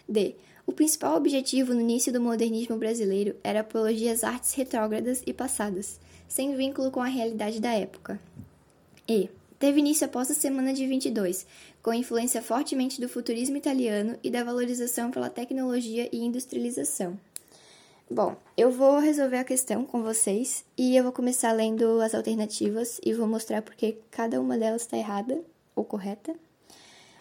D. 0.08 0.34
O 0.66 0.72
principal 0.72 1.16
objetivo 1.16 1.72
no 1.72 1.80
início 1.80 2.12
do 2.12 2.20
modernismo 2.20 2.76
brasileiro 2.76 3.36
era 3.44 3.60
apologia 3.60 4.12
às 4.12 4.24
artes 4.24 4.52
retrógradas 4.54 5.22
e 5.24 5.32
passadas, 5.32 6.00
sem 6.26 6.56
vínculo 6.56 6.90
com 6.90 7.00
a 7.00 7.06
realidade 7.06 7.60
da 7.60 7.72
época. 7.72 8.20
E. 9.08 9.30
Teve 9.58 9.80
início 9.80 10.06
após 10.06 10.30
a 10.30 10.34
Semana 10.34 10.72
de 10.72 10.86
22, 10.86 11.44
com 11.82 11.92
influência 11.92 12.40
fortemente 12.40 13.00
do 13.00 13.08
futurismo 13.08 13.56
italiano 13.56 14.16
e 14.22 14.30
da 14.30 14.44
valorização 14.44 15.10
pela 15.10 15.28
tecnologia 15.28 16.08
e 16.12 16.18
industrialização. 16.18 17.18
Bom, 18.08 18.36
eu 18.56 18.70
vou 18.70 19.00
resolver 19.00 19.38
a 19.38 19.44
questão 19.44 19.84
com 19.84 20.02
vocês 20.02 20.64
e 20.76 20.96
eu 20.96 21.02
vou 21.02 21.12
começar 21.12 21.52
lendo 21.52 22.00
as 22.00 22.14
alternativas 22.14 23.00
e 23.04 23.12
vou 23.12 23.26
mostrar 23.26 23.60
porque 23.60 23.98
cada 24.10 24.40
uma 24.40 24.56
delas 24.56 24.82
está 24.82 24.96
errada 24.96 25.42
ou 25.74 25.84
correta. 25.84 26.34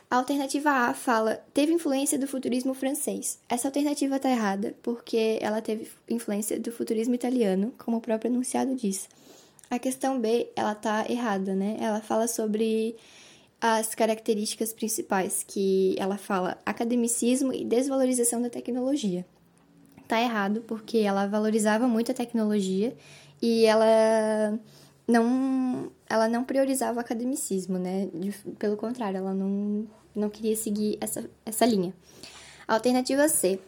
A 0.10 0.16
alternativa 0.16 0.70
A 0.70 0.94
fala 0.94 1.44
teve 1.54 1.74
influência 1.74 2.18
do 2.18 2.28
futurismo 2.28 2.74
francês. 2.74 3.40
Essa 3.50 3.68
alternativa 3.68 4.16
está 4.16 4.30
errada 4.30 4.76
porque 4.82 5.40
ela 5.42 5.60
teve 5.60 5.92
influência 6.08 6.58
do 6.58 6.72
futurismo 6.72 7.16
italiano, 7.16 7.74
como 7.78 7.98
o 7.98 8.02
próprio 8.02 8.30
enunciado 8.30 8.74
diz. 8.74 9.10
A 9.70 9.78
questão 9.78 10.20
B, 10.20 10.50
ela 10.56 10.74
tá 10.74 11.06
errada, 11.10 11.54
né? 11.54 11.78
Ela 11.80 12.02
fala 12.02 12.28
sobre 12.28 12.96
as 13.60 13.94
características 13.96 14.72
principais, 14.72 15.44
que 15.46 15.96
ela 15.98 16.18
fala 16.18 16.58
academicismo 16.66 17.54
e 17.54 17.66
desvalorização 17.66 18.42
da 18.42 18.50
tecnologia. 18.50 19.26
Tá 20.08 20.22
errado 20.22 20.64
porque 20.66 21.00
ela 21.00 21.28
valorizava 21.28 21.88
muito 21.88 22.12
a 22.12 22.16
tecnologia 22.16 22.96
e 23.42 23.66
ela 23.66 24.58
não 25.08 25.92
ela 26.10 26.30
não 26.30 26.44
priorizava 26.44 26.98
o 26.98 27.02
academicismo, 27.02 27.78
né? 27.78 28.08
De, 28.14 28.32
pelo 28.58 28.78
contrário, 28.78 29.18
ela 29.18 29.34
não, 29.34 29.86
não 30.16 30.30
queria 30.30 30.56
seguir 30.56 30.98
essa, 31.02 31.30
essa 31.46 31.66
linha. 31.66 31.94
Alternativa 32.68 33.28
C. 33.28 33.60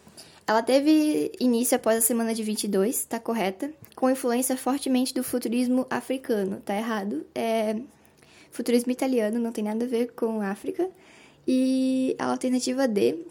Ela 0.50 0.64
teve 0.64 1.32
início 1.40 1.76
após 1.76 2.00
a 2.00 2.02
semana 2.02 2.34
de 2.34 2.42
22, 2.42 3.06
tá 3.06 3.20
correta, 3.20 3.72
com 3.96 4.10
influência 4.10 4.58
fortemente 4.58 5.14
do 5.14 5.24
futurismo 5.24 5.86
africano, 5.92 6.60
tá 6.66 6.76
errado. 6.76 7.24
É 7.36 7.76
futurismo 8.50 8.92
italiano, 8.92 9.38
não 9.38 9.52
tem 9.52 9.64
nada 9.64 9.86
a 9.86 9.88
ver 9.88 10.12
com 10.14 10.42
África. 10.42 10.90
E 11.48 12.16
a 12.18 12.32
alternativa 12.32 12.88
D 12.88 13.28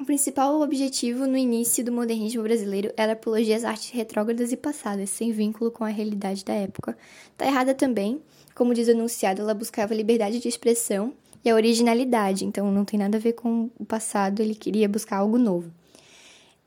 o 0.00 0.04
principal 0.04 0.60
objetivo 0.60 1.26
no 1.26 1.36
início 1.36 1.84
do 1.84 1.90
modernismo 1.90 2.44
brasileiro 2.44 2.92
era 2.96 3.14
apologia 3.14 3.56
às 3.56 3.64
artes 3.64 3.90
retrógradas 3.90 4.52
e 4.52 4.56
passadas, 4.56 5.10
sem 5.10 5.32
vínculo 5.32 5.72
com 5.72 5.82
a 5.82 5.88
realidade 5.88 6.44
da 6.44 6.54
época. 6.54 6.96
Tá 7.36 7.46
errada 7.46 7.74
também, 7.74 8.22
como 8.54 8.74
diz 8.74 8.86
o 8.86 8.92
enunciado, 8.92 9.42
ela 9.42 9.54
buscava 9.54 9.92
liberdade 9.92 10.38
de 10.38 10.46
expressão 10.46 11.14
e 11.44 11.50
a 11.50 11.54
originalidade, 11.56 12.44
então 12.44 12.70
não 12.70 12.84
tem 12.84 13.00
nada 13.00 13.16
a 13.18 13.20
ver 13.20 13.32
com 13.32 13.68
o 13.76 13.84
passado, 13.84 14.38
ele 14.38 14.54
queria 14.54 14.88
buscar 14.88 15.16
algo 15.16 15.36
novo. 15.36 15.68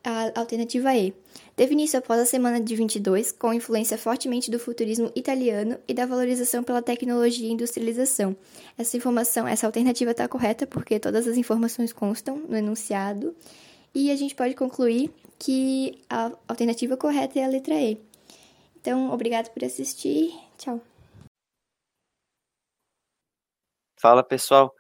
A 0.04 0.40
alternativa 0.40 0.96
E. 0.96 1.14
Teve 1.56 1.74
início 1.74 2.00
após 2.00 2.20
a 2.22 2.26
semana 2.26 2.62
de 2.62 2.76
22, 2.76 3.32
com 3.32 3.54
influência 3.54 3.98
fortemente 3.98 4.50
do 4.50 4.60
futurismo 4.60 5.12
italiano 5.16 5.78
e 5.88 5.94
da 5.94 6.06
valorização 6.06 6.64
pela 6.64 6.82
tecnologia 6.82 7.48
e 7.48 7.52
industrialização. 7.52 8.36
Essa 8.78 8.96
informação, 8.96 9.48
essa 9.48 9.66
alternativa 9.66 10.12
está 10.12 10.28
correta 10.28 10.66
porque 10.66 11.00
todas 11.00 11.28
as 11.28 11.36
informações 11.36 11.92
constam 11.92 12.38
no 12.38 12.56
enunciado 12.56 13.36
e 13.94 14.12
a 14.12 14.16
gente 14.16 14.36
pode 14.36 14.54
concluir 14.54 15.12
que 15.40 16.00
a 16.10 16.32
alternativa 16.48 16.96
correta 16.96 17.40
é 17.40 17.44
a 17.44 17.48
letra 17.48 17.76
E. 17.76 18.00
Então, 18.80 19.12
obrigado 19.12 19.50
por 19.50 19.64
assistir. 19.64 20.34
Tchau. 20.58 20.82
Fala 24.00 24.24
pessoal, 24.24 24.74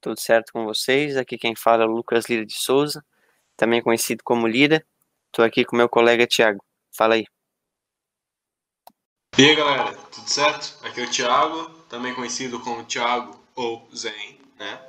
tudo 0.00 0.20
certo 0.20 0.52
com 0.52 0.64
vocês? 0.64 1.16
Aqui 1.16 1.38
quem 1.38 1.54
fala 1.54 1.84
é 1.84 1.86
o 1.86 1.90
Lucas 1.90 2.26
Lira 2.26 2.44
de 2.44 2.54
Souza, 2.54 3.04
também 3.56 3.82
conhecido 3.82 4.22
como 4.24 4.46
Lira. 4.46 4.84
Estou 5.26 5.44
aqui 5.44 5.64
com 5.64 5.76
meu 5.76 5.88
colega 5.88 6.26
Thiago. 6.26 6.62
Fala 6.96 7.14
aí. 7.14 7.24
E 9.36 9.42
aí 9.42 9.56
galera, 9.56 9.92
tudo 10.12 10.28
certo? 10.28 10.78
Aqui 10.86 11.00
é 11.00 11.04
o 11.04 11.10
Thiago, 11.10 11.70
também 11.88 12.14
conhecido 12.14 12.60
como 12.60 12.84
Thiago 12.84 13.36
ou 13.56 13.88
Zen, 13.94 14.38
né? 14.56 14.80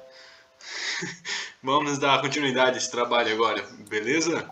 vamos 1.63 1.97
dar 1.97 2.21
continuidade 2.21 2.75
a 2.75 2.77
esse 2.77 2.91
trabalho 2.91 3.33
agora, 3.33 3.63
beleza? 3.89 4.47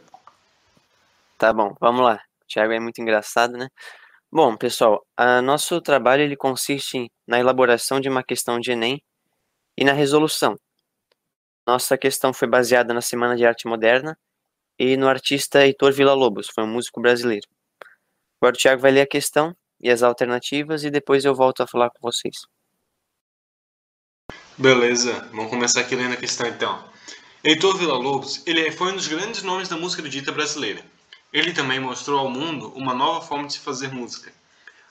Tá 1.38 1.54
bom, 1.54 1.76
vamos 1.80 2.02
lá. 2.02 2.16
O 2.42 2.48
Thiago 2.48 2.74
é 2.74 2.80
muito 2.80 3.02
engraçado, 3.02 3.56
né? 3.56 3.70
Bom, 4.32 4.58
pessoal, 4.58 5.06
nosso 5.44 5.80
trabalho 5.80 6.24
ele 6.24 6.36
consiste 6.36 7.12
na 7.28 7.40
elaboração 7.40 8.00
de 8.00 8.10
uma 8.10 8.24
questão 8.24 8.60
de 8.60 8.72
Enem 8.72 9.00
e 9.78 9.84
na 9.84 9.94
resolução. 9.94 10.58
Nossa 11.66 11.98
questão 11.98 12.34
foi 12.34 12.48
baseada 12.48 12.94
na 12.94 13.02
Semana 13.02 13.36
de 13.36 13.46
Arte 13.46 13.68
Moderna 13.68 14.18
e 14.78 14.98
no 14.98 15.08
artista 15.08 15.66
Heitor 15.66 15.94
Villa-Lobos, 15.94 16.48
foi 16.54 16.64
um 16.64 16.68
músico 16.68 17.00
brasileiro. 17.00 17.48
Agora 18.42 18.56
o 18.56 18.58
Thiago 18.58 18.82
vai 18.82 18.92
ler 18.92 19.02
a 19.02 19.08
questão 19.08 19.56
e 19.80 19.90
as 19.90 20.04
alternativas 20.04 20.84
e 20.84 20.90
depois 20.90 21.24
eu 21.24 21.34
volto 21.34 21.64
a 21.64 21.68
falar 21.68 21.90
com 21.90 22.00
vocês. 22.02 22.36
Beleza, 24.58 25.28
vamos 25.32 25.50
começar 25.50 25.82
aqui 25.82 25.96
lendo 25.96 26.14
a 26.14 26.18
questão 26.18 26.48
então. 26.48 26.84
Heitor 27.44 27.78
Villa-Lobos, 27.78 28.44
ele 28.46 28.72
foi 28.72 28.92
um 28.92 28.96
dos 28.96 29.08
grandes 29.08 29.42
nomes 29.44 29.70
da 29.70 29.78
música 29.78 30.02
erudita 30.02 30.32
brasileira. 30.32 30.84
Ele 31.32 31.54
também 31.54 31.80
mostrou 31.80 32.20
ao 32.20 32.30
mundo 32.30 32.72
uma 32.76 32.94
nova 32.94 33.26
forma 33.26 33.48
de 33.48 33.54
se 33.54 33.60
fazer 33.60 33.92
música. 33.92 34.32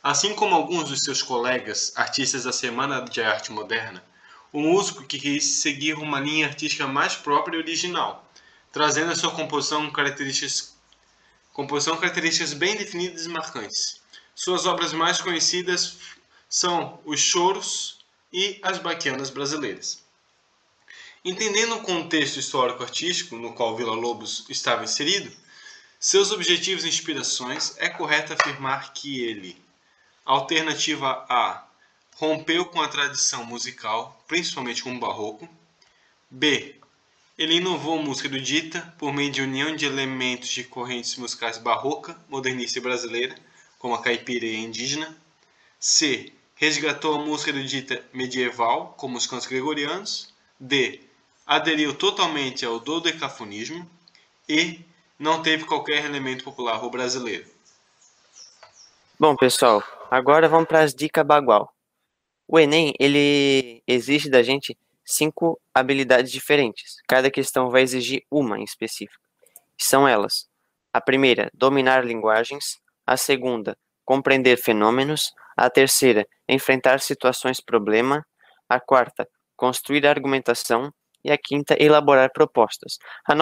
Assim 0.02 0.34
como 0.34 0.54
alguns 0.54 0.88
dos 0.88 1.00
seus 1.04 1.22
colegas, 1.22 1.92
artistas 1.94 2.44
da 2.44 2.52
Semana 2.52 3.02
de 3.02 3.22
Arte 3.22 3.52
Moderna, 3.52 4.02
o 4.52 4.60
músico 4.60 5.04
que 5.04 5.18
quis 5.18 5.44
seguir 5.44 5.94
uma 5.94 6.20
linha 6.20 6.46
artística 6.46 6.86
mais 6.86 7.14
própria 7.14 7.56
e 7.56 7.60
original, 7.60 8.30
trazendo 8.70 9.12
a 9.12 9.16
sua 9.16 9.30
composição 9.30 9.90
características, 9.90 10.76
composição 11.52 11.96
características 11.96 12.52
bem 12.52 12.76
definidas 12.76 13.24
e 13.24 13.28
marcantes. 13.28 14.00
Suas 14.34 14.66
obras 14.66 14.92
mais 14.92 15.20
conhecidas 15.20 15.98
são 16.48 17.00
os 17.04 17.18
choros 17.18 17.98
e 18.32 18.58
as 18.62 18.78
baquianas 18.78 19.30
brasileiras. 19.30 20.02
Entendendo 21.24 21.76
o 21.76 21.82
contexto 21.82 22.38
histórico-artístico 22.38 23.36
no 23.36 23.54
qual 23.54 23.76
Vila 23.76 23.94
Lobos 23.94 24.44
estava 24.48 24.84
inserido, 24.84 25.30
seus 25.98 26.32
objetivos 26.32 26.84
e 26.84 26.88
inspirações, 26.88 27.74
é 27.78 27.88
correto 27.88 28.32
afirmar 28.32 28.92
que 28.92 29.20
ele, 29.20 29.56
alternativa 30.24 31.24
A, 31.28 31.64
rompeu 32.16 32.64
com 32.66 32.80
a 32.80 32.88
tradição 32.88 33.44
musical, 33.44 34.22
principalmente 34.26 34.82
com 34.82 34.94
o 34.94 35.00
barroco. 35.00 35.48
B, 36.30 36.76
ele 37.38 37.56
inovou 37.56 37.98
a 37.98 38.02
música 38.02 38.28
erudita 38.28 38.94
por 38.98 39.12
meio 39.12 39.30
de 39.30 39.42
união 39.42 39.74
de 39.74 39.86
elementos 39.86 40.48
de 40.48 40.64
correntes 40.64 41.16
musicais 41.16 41.58
barroca, 41.58 42.16
modernista 42.28 42.78
e 42.78 42.82
brasileira, 42.82 43.34
como 43.78 43.94
a 43.94 44.02
caipira 44.02 44.46
e 44.46 44.54
a 44.54 44.58
indígena. 44.60 45.16
C. 45.80 46.32
Resgatou 46.54 47.16
a 47.16 47.24
música 47.24 47.50
erudita 47.50 48.04
medieval, 48.12 48.94
como 48.96 49.16
os 49.16 49.26
cantos 49.26 49.46
gregorianos. 49.46 50.32
D. 50.60 51.00
Aderiu 51.44 51.94
totalmente 51.94 52.64
ao 52.64 52.78
dodecafonismo. 52.78 53.88
E. 54.48 54.80
Não 55.18 55.42
teve 55.42 55.64
qualquer 55.64 56.04
elemento 56.04 56.44
popular 56.44 56.82
ou 56.82 56.90
brasileiro. 56.90 57.46
Bom, 59.18 59.36
pessoal, 59.36 59.82
agora 60.10 60.48
vamos 60.48 60.68
para 60.68 60.82
as 60.82 60.94
dicas 60.94 61.24
bagual. 61.24 61.72
O 62.52 62.60
Enem, 62.60 62.92
ele 63.00 63.82
exige 63.86 64.28
da 64.28 64.42
gente 64.42 64.76
cinco 65.02 65.58
habilidades 65.72 66.30
diferentes. 66.30 66.96
Cada 67.08 67.30
questão 67.30 67.70
vai 67.70 67.80
exigir 67.80 68.26
uma 68.30 68.58
em 68.58 68.62
específico. 68.62 69.24
São 69.80 70.06
elas: 70.06 70.46
a 70.92 71.00
primeira, 71.00 71.50
dominar 71.54 72.04
linguagens, 72.04 72.78
a 73.06 73.16
segunda, 73.16 73.74
compreender 74.04 74.58
fenômenos, 74.58 75.32
a 75.56 75.70
terceira, 75.70 76.26
enfrentar 76.46 77.00
situações 77.00 77.58
problema, 77.58 78.22
a 78.68 78.78
quarta, 78.78 79.26
construir 79.56 80.06
argumentação 80.06 80.92
e 81.24 81.32
a 81.32 81.38
quinta, 81.38 81.74
elaborar 81.82 82.30
propostas. 82.34 82.98
A, 83.26 83.34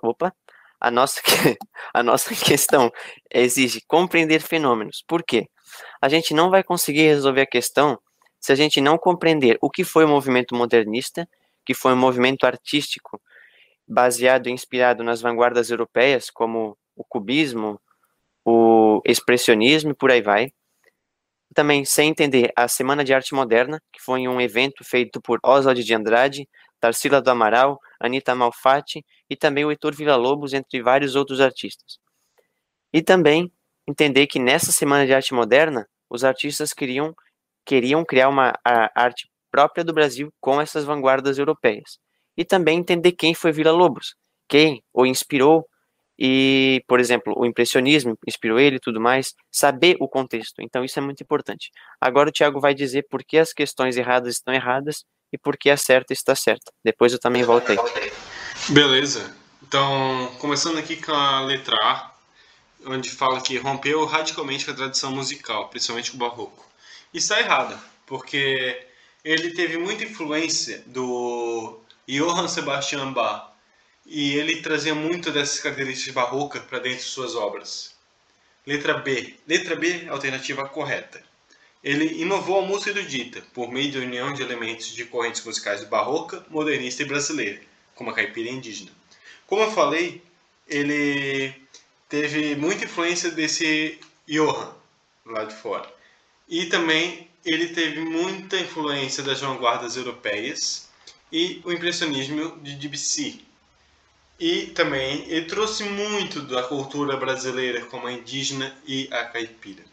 opa, 0.00 0.32
a 0.80 0.92
nossa, 0.92 1.20
a 1.92 2.04
nossa 2.04 2.32
questão 2.32 2.88
exige 3.32 3.80
compreender 3.88 4.40
fenômenos. 4.40 5.02
Por 5.08 5.24
quê? 5.24 5.48
A 6.00 6.08
gente 6.08 6.32
não 6.32 6.50
vai 6.50 6.62
conseguir 6.62 7.08
resolver 7.08 7.40
a 7.40 7.46
questão 7.46 7.98
se 8.44 8.52
a 8.52 8.54
gente 8.54 8.78
não 8.78 8.98
compreender 8.98 9.56
o 9.62 9.70
que 9.70 9.82
foi 9.82 10.04
o 10.04 10.08
movimento 10.08 10.54
modernista, 10.54 11.26
que 11.64 11.72
foi 11.72 11.94
um 11.94 11.96
movimento 11.96 12.44
artístico 12.44 13.18
baseado 13.88 14.48
e 14.48 14.52
inspirado 14.52 15.02
nas 15.02 15.22
vanguardas 15.22 15.70
europeias, 15.70 16.28
como 16.28 16.76
o 16.94 17.02
cubismo, 17.02 17.80
o 18.44 19.00
expressionismo 19.02 19.92
e 19.92 19.94
por 19.94 20.10
aí 20.10 20.20
vai. 20.20 20.52
Também 21.54 21.86
sem 21.86 22.10
entender 22.10 22.52
a 22.54 22.68
Semana 22.68 23.02
de 23.02 23.14
Arte 23.14 23.32
Moderna, 23.34 23.80
que 23.90 24.02
foi 24.02 24.28
um 24.28 24.38
evento 24.38 24.84
feito 24.84 25.22
por 25.22 25.38
Oswald 25.42 25.82
de 25.82 25.94
Andrade, 25.94 26.46
Tarsila 26.78 27.22
do 27.22 27.30
Amaral, 27.30 27.80
Anita 27.98 28.34
Malfatti 28.34 29.02
e 29.30 29.34
também 29.34 29.64
o 29.64 29.70
Heitor 29.70 29.94
Villa-Lobos, 29.94 30.52
entre 30.52 30.82
vários 30.82 31.16
outros 31.16 31.40
artistas. 31.40 31.98
E 32.92 33.00
também 33.00 33.50
entender 33.88 34.26
que 34.26 34.38
nessa 34.38 34.70
Semana 34.70 35.06
de 35.06 35.14
Arte 35.14 35.32
Moderna, 35.32 35.88
os 36.10 36.24
artistas 36.24 36.74
queriam 36.74 37.16
queriam 37.64 38.04
criar 38.04 38.28
uma 38.28 38.52
arte 38.94 39.28
própria 39.50 39.84
do 39.84 39.92
Brasil 39.92 40.32
com 40.40 40.60
essas 40.60 40.84
vanguardas 40.84 41.38
europeias. 41.38 41.98
E 42.36 42.44
também 42.44 42.78
entender 42.78 43.12
quem 43.12 43.34
foi 43.34 43.52
Vila 43.52 43.70
Lobos, 43.70 44.16
quem 44.48 44.82
o 44.92 45.06
inspirou 45.06 45.64
e, 46.18 46.82
por 46.86 47.00
exemplo, 47.00 47.32
o 47.36 47.46
impressionismo 47.46 48.16
inspirou 48.26 48.58
ele 48.58 48.76
e 48.76 48.80
tudo 48.80 49.00
mais, 49.00 49.32
saber 49.50 49.96
o 50.00 50.08
contexto. 50.08 50.60
Então 50.60 50.84
isso 50.84 50.98
é 50.98 51.02
muito 51.02 51.22
importante. 51.22 51.70
Agora 52.00 52.28
o 52.28 52.32
Tiago 52.32 52.60
vai 52.60 52.74
dizer 52.74 53.06
por 53.08 53.22
que 53.24 53.38
as 53.38 53.52
questões 53.52 53.96
erradas 53.96 54.34
estão 54.34 54.52
erradas 54.52 55.04
e 55.32 55.38
por 55.38 55.56
que 55.56 55.70
a 55.70 55.76
certa 55.76 56.12
está 56.12 56.34
certa. 56.34 56.72
Depois 56.84 57.12
eu 57.12 57.18
também 57.18 57.42
volto 57.42 57.70
aí. 57.70 57.78
Beleza. 58.70 59.34
Então, 59.62 60.32
começando 60.38 60.78
aqui 60.78 60.96
com 60.96 61.12
a 61.12 61.40
letra 61.40 61.76
A, 61.82 62.12
onde 62.86 63.10
fala 63.10 63.40
que 63.40 63.56
rompeu 63.58 64.04
radicalmente 64.04 64.64
com 64.64 64.70
a 64.72 64.74
tradição 64.74 65.10
musical, 65.10 65.68
principalmente 65.68 66.14
o 66.14 66.18
barroco 66.18 66.73
está 67.18 67.40
errada, 67.40 67.80
porque 68.06 68.86
ele 69.24 69.50
teve 69.50 69.78
muita 69.78 70.04
influência 70.04 70.82
do 70.86 71.80
Johann 72.08 72.48
Sebastian 72.48 73.12
Bach 73.12 73.52
e 74.04 74.34
ele 74.34 74.60
trazia 74.60 74.94
muito 74.94 75.30
dessas 75.30 75.60
características 75.60 76.14
barrocas 76.14 76.62
para 76.64 76.80
dentro 76.80 76.98
de 76.98 77.04
suas 77.04 77.34
obras. 77.34 77.94
Letra 78.66 78.94
B. 78.94 79.34
Letra 79.46 79.76
B, 79.76 80.06
alternativa 80.08 80.68
correta. 80.68 81.22
Ele 81.82 82.22
inovou 82.22 82.60
a 82.60 82.66
música 82.66 82.98
erudita 82.98 83.42
por 83.52 83.70
meio 83.70 83.92
da 83.92 84.00
união 84.00 84.32
de 84.32 84.42
elementos 84.42 84.88
de 84.88 85.04
correntes 85.04 85.44
musicais 85.44 85.84
barroca, 85.84 86.44
modernista 86.48 87.02
e 87.02 87.06
brasileira, 87.06 87.60
como 87.94 88.10
a 88.10 88.14
caipira 88.14 88.50
indígena. 88.50 88.90
Como 89.46 89.62
eu 89.62 89.70
falei, 89.70 90.22
ele 90.66 91.54
teve 92.08 92.56
muita 92.56 92.84
influência 92.84 93.30
desse 93.30 93.98
Johann 94.26 94.74
lá 95.26 95.44
de 95.44 95.54
fora. 95.54 95.94
E 96.48 96.66
também 96.66 97.28
ele 97.44 97.68
teve 97.68 98.00
muita 98.00 98.58
influência 98.58 99.22
das 99.22 99.40
vanguardas 99.40 99.96
europeias 99.96 100.88
e 101.30 101.60
o 101.64 101.72
impressionismo 101.72 102.58
de 102.60 102.74
Debussy. 102.76 103.44
E 104.38 104.66
também 104.68 105.24
ele 105.28 105.46
trouxe 105.46 105.84
muito 105.84 106.42
da 106.42 106.62
cultura 106.62 107.16
brasileira, 107.16 107.84
como 107.86 108.06
a 108.06 108.12
indígena 108.12 108.76
e 108.86 109.08
a 109.12 109.24
caipira. 109.24 109.84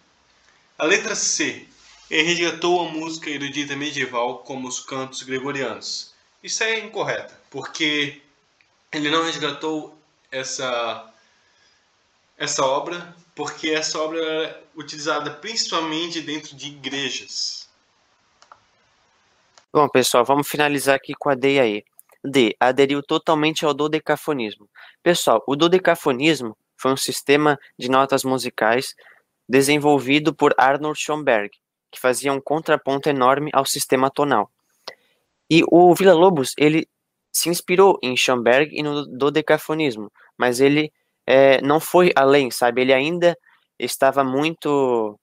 A 0.77 0.85
letra 0.85 1.15
C. 1.15 1.67
Ele 2.09 2.23
resgatou 2.23 2.81
a 2.81 2.91
música 2.91 3.29
erudita 3.29 3.75
medieval 3.75 4.39
como 4.39 4.67
os 4.67 4.81
cantos 4.81 5.23
gregorianos. 5.23 6.13
Isso 6.43 6.63
é 6.63 6.79
incorreto, 6.79 7.33
porque 7.49 8.21
ele 8.91 9.09
não 9.09 9.23
resgatou 9.23 9.97
essa, 10.31 11.10
essa 12.41 12.65
obra 12.65 13.15
porque 13.35 13.69
essa 13.69 13.99
obra 13.99 14.19
é 14.19 14.63
utilizada 14.75 15.29
principalmente 15.29 16.21
dentro 16.21 16.55
de 16.55 16.69
igrejas. 16.69 17.69
Bom, 19.71 19.87
pessoal, 19.87 20.25
vamos 20.25 20.49
finalizar 20.49 20.95
aqui 20.95 21.13
com 21.13 21.29
a 21.29 21.35
D 21.35 21.59
aí. 21.59 21.85
D. 22.23 22.55
Aderiu 22.59 23.03
totalmente 23.03 23.63
ao 23.63 23.75
dodecafonismo. 23.75 24.67
Pessoal, 25.03 25.43
o 25.47 25.55
dodecafonismo 25.55 26.57
foi 26.75 26.91
um 26.91 26.97
sistema 26.97 27.59
de 27.77 27.89
notas 27.89 28.23
musicais 28.23 28.95
desenvolvido 29.47 30.33
por 30.33 30.55
Arnold 30.57 30.99
Schoenberg, 30.99 31.51
que 31.91 31.99
fazia 31.99 32.33
um 32.33 32.41
contraponto 32.41 33.07
enorme 33.07 33.51
ao 33.53 33.65
sistema 33.65 34.09
tonal. 34.09 34.49
E 35.47 35.63
o 35.67 35.93
Villa-Lobos, 35.93 36.55
ele 36.57 36.87
se 37.31 37.49
inspirou 37.49 37.99
em 38.01 38.17
Schoenberg 38.17 38.75
e 38.75 38.81
no 38.81 39.05
dodecafonismo, 39.05 40.11
mas 40.35 40.59
ele 40.59 40.91
é, 41.31 41.61
não 41.61 41.79
foi 41.79 42.11
além, 42.13 42.51
sabe? 42.51 42.81
Ele 42.81 42.91
ainda 42.91 43.37
estava 43.79 44.21
muito. 44.21 45.17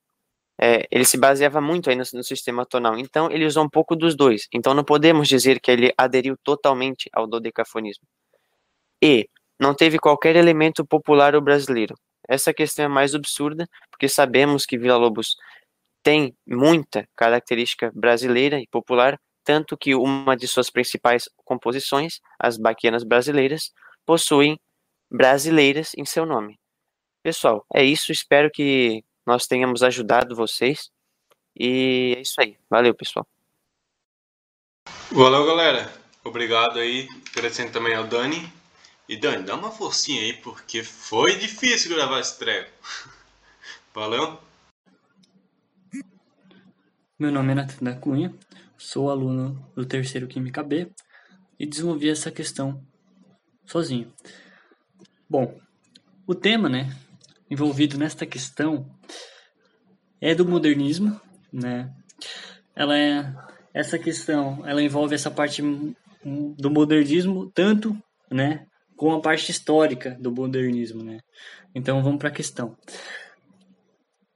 É, 0.59 0.87
ele 0.91 1.05
se 1.05 1.19
baseava 1.19 1.61
muito 1.61 1.91
aí 1.91 1.97
no, 1.97 2.03
no, 2.15 2.25
sistema 2.25 2.65
tonal. 2.65 2.99
Então, 2.99 3.31
ele 3.31 3.45
usou 3.45 3.63
um 3.63 3.69
pouco 3.69 3.95
dos 3.95 4.17
dois. 4.17 4.49
Então, 4.53 4.73
não 4.73 4.83
podemos 4.83 5.29
dizer 5.29 5.61
que 5.61 5.71
ele 5.71 5.93
aderiu 5.99 6.35
totalmente 6.43 7.11
ao 7.13 7.27
dodecafonismo. 7.27 8.05
E 9.03 9.29
não 9.61 9.75
teve 9.75 9.99
qualquer 9.99 10.35
elemento 10.35 10.83
popular 10.85 11.35
ou 11.35 11.43
brasileiro. 11.43 11.95
Essa 12.27 12.55
questão 12.55 12.87
é 12.87 12.89
mais 12.89 13.15
absurda, 13.15 13.69
porque 13.91 14.09
sabemos 14.09 14.65
que 14.65 14.79
Vila 14.79 14.97
Lobos 14.97 15.37
tem 16.03 16.35
muita 16.47 17.07
característica 17.15 17.93
brasileira 17.95 18.59
e 18.59 18.67
popular, 18.67 19.21
tanto 19.45 19.77
que 19.77 19.95
uma 19.95 20.35
de 20.35 20.49
suas 20.49 20.71
principais 20.71 21.29
composições, 21.45 22.21
as 22.39 22.57
Baquianas 22.57 23.05
Brasileiras, 23.05 23.73
possuem 24.07 24.59
brasileiras 25.11 25.93
em 25.97 26.05
seu 26.05 26.25
nome. 26.25 26.59
Pessoal, 27.23 27.65
é 27.75 27.85
isso. 27.85 28.13
Espero 28.13 28.51
que 28.51 29.05
nós 29.27 29.47
tenhamos 29.47 29.83
ajudado 29.83 30.37
vocês. 30.37 30.91
E 31.55 32.15
é 32.17 32.21
isso 32.21 32.41
aí. 32.41 32.57
Valeu, 32.71 32.95
pessoal. 32.95 33.27
Valeu, 35.11 35.47
galera. 35.47 35.93
Obrigado 36.25 36.79
aí. 36.79 37.09
Agradecendo 37.33 37.73
também 37.73 37.95
ao 37.95 38.07
Dani. 38.07 38.53
E 39.09 39.17
Dani, 39.17 39.43
dá 39.43 39.55
uma 39.55 39.71
forcinha 39.71 40.21
aí, 40.21 40.35
porque 40.35 40.83
foi 40.83 41.37
difícil 41.37 41.95
gravar 41.95 42.21
esse 42.21 42.39
treco. 42.39 42.71
Valeu? 43.95 44.39
Meu 47.19 47.33
nome 47.33 47.51
é 47.51 47.55
Nathan 47.57 47.85
da 47.85 47.97
Cunha, 47.97 48.33
sou 48.77 49.11
aluno 49.11 49.69
do 49.75 49.85
terceiro 49.85 50.29
Química 50.29 50.63
B 50.63 50.89
e 51.59 51.67
desenvolvi 51.67 52.09
essa 52.09 52.31
questão 52.31 52.81
sozinho. 53.67 54.13
Bom, 55.31 55.55
o 56.27 56.35
tema, 56.35 56.71
né, 56.71 56.91
envolvido 57.51 57.99
nesta 57.99 58.25
questão 58.25 58.87
é 60.21 60.35
do 60.35 60.49
modernismo, 60.49 61.21
né? 61.53 61.93
Ela 62.75 62.99
é 62.99 63.35
essa 63.75 63.99
questão, 63.99 64.67
ela 64.67 64.83
envolve 64.83 65.15
essa 65.15 65.31
parte 65.31 65.63
do 66.25 66.71
modernismo 66.71 67.51
tanto, 67.55 67.95
né, 68.31 68.67
com 68.97 69.13
a 69.13 69.21
parte 69.21 69.51
histórica 69.51 70.17
do 70.19 70.33
modernismo, 70.33 71.05
né? 71.05 71.19
Então 71.75 72.03
vamos 72.03 72.19
para 72.19 72.31
a 72.31 72.33
questão. 72.33 72.75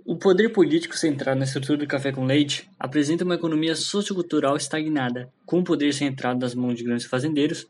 O 0.05 0.19
poder 0.19 0.51
político 0.51 0.95
centrado 0.95 1.39
na 1.39 1.47
estrutura 1.47 1.79
do 1.79 1.87
café 1.87 2.13
com 2.13 2.27
leite 2.27 2.69
apresenta 2.79 3.25
uma 3.25 3.37
economia 3.37 3.75
sociocultural 3.75 4.57
estagnada, 4.57 5.33
com 5.47 5.61
o 5.61 5.65
poder 5.65 5.95
centrado 5.95 6.41
nas 6.41 6.55
mãos 6.55 6.77
de 6.77 6.85
grandes 6.85 7.07
fazendeiros, 7.07 7.67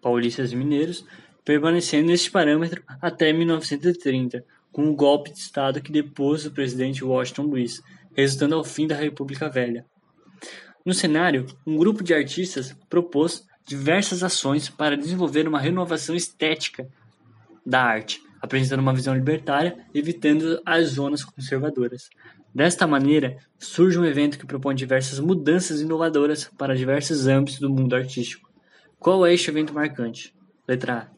paulistas 0.00 0.52
e 0.52 0.56
mineiros, 0.56 1.04
permanecendo 1.46 2.08
neste 2.08 2.28
parâmetro 2.28 2.82
até 3.00 3.32
1930, 3.32 4.44
com 4.72 4.90
o 4.90 4.96
golpe 4.96 5.30
de 5.30 5.38
Estado 5.38 5.80
que 5.80 5.92
depôs 5.92 6.44
o 6.44 6.50
presidente 6.50 7.04
Washington 7.04 7.44
Luiz, 7.44 7.80
resultando 8.14 8.56
ao 8.56 8.64
fim 8.64 8.88
da 8.88 8.96
República 8.96 9.48
Velha. 9.48 9.86
No 10.84 10.92
cenário, 10.92 11.46
um 11.64 11.76
grupo 11.76 12.02
de 12.02 12.12
artistas 12.12 12.76
propôs 12.90 13.46
diversas 13.64 14.24
ações 14.24 14.68
para 14.68 14.96
desenvolver 14.96 15.46
uma 15.46 15.60
renovação 15.60 16.16
estética 16.16 16.88
da 17.64 17.80
arte, 17.80 18.20
apresentando 18.42 18.80
uma 18.80 18.94
visão 18.94 19.14
libertária, 19.14 19.78
evitando 19.94 20.60
as 20.66 20.88
zonas 20.88 21.24
conservadoras. 21.24 22.10
Desta 22.52 22.88
maneira, 22.88 23.36
surge 23.56 23.98
um 23.98 24.04
evento 24.04 24.36
que 24.36 24.46
propõe 24.46 24.74
diversas 24.74 25.20
mudanças 25.20 25.80
inovadoras 25.80 26.50
para 26.58 26.76
diversos 26.76 27.28
âmbitos 27.28 27.60
do 27.60 27.70
mundo 27.70 27.94
artístico. 27.94 28.50
Qual 28.98 29.24
é 29.24 29.32
este 29.32 29.50
evento 29.50 29.72
marcante? 29.72 30.34
Letra 30.66 31.10
A. 31.12 31.15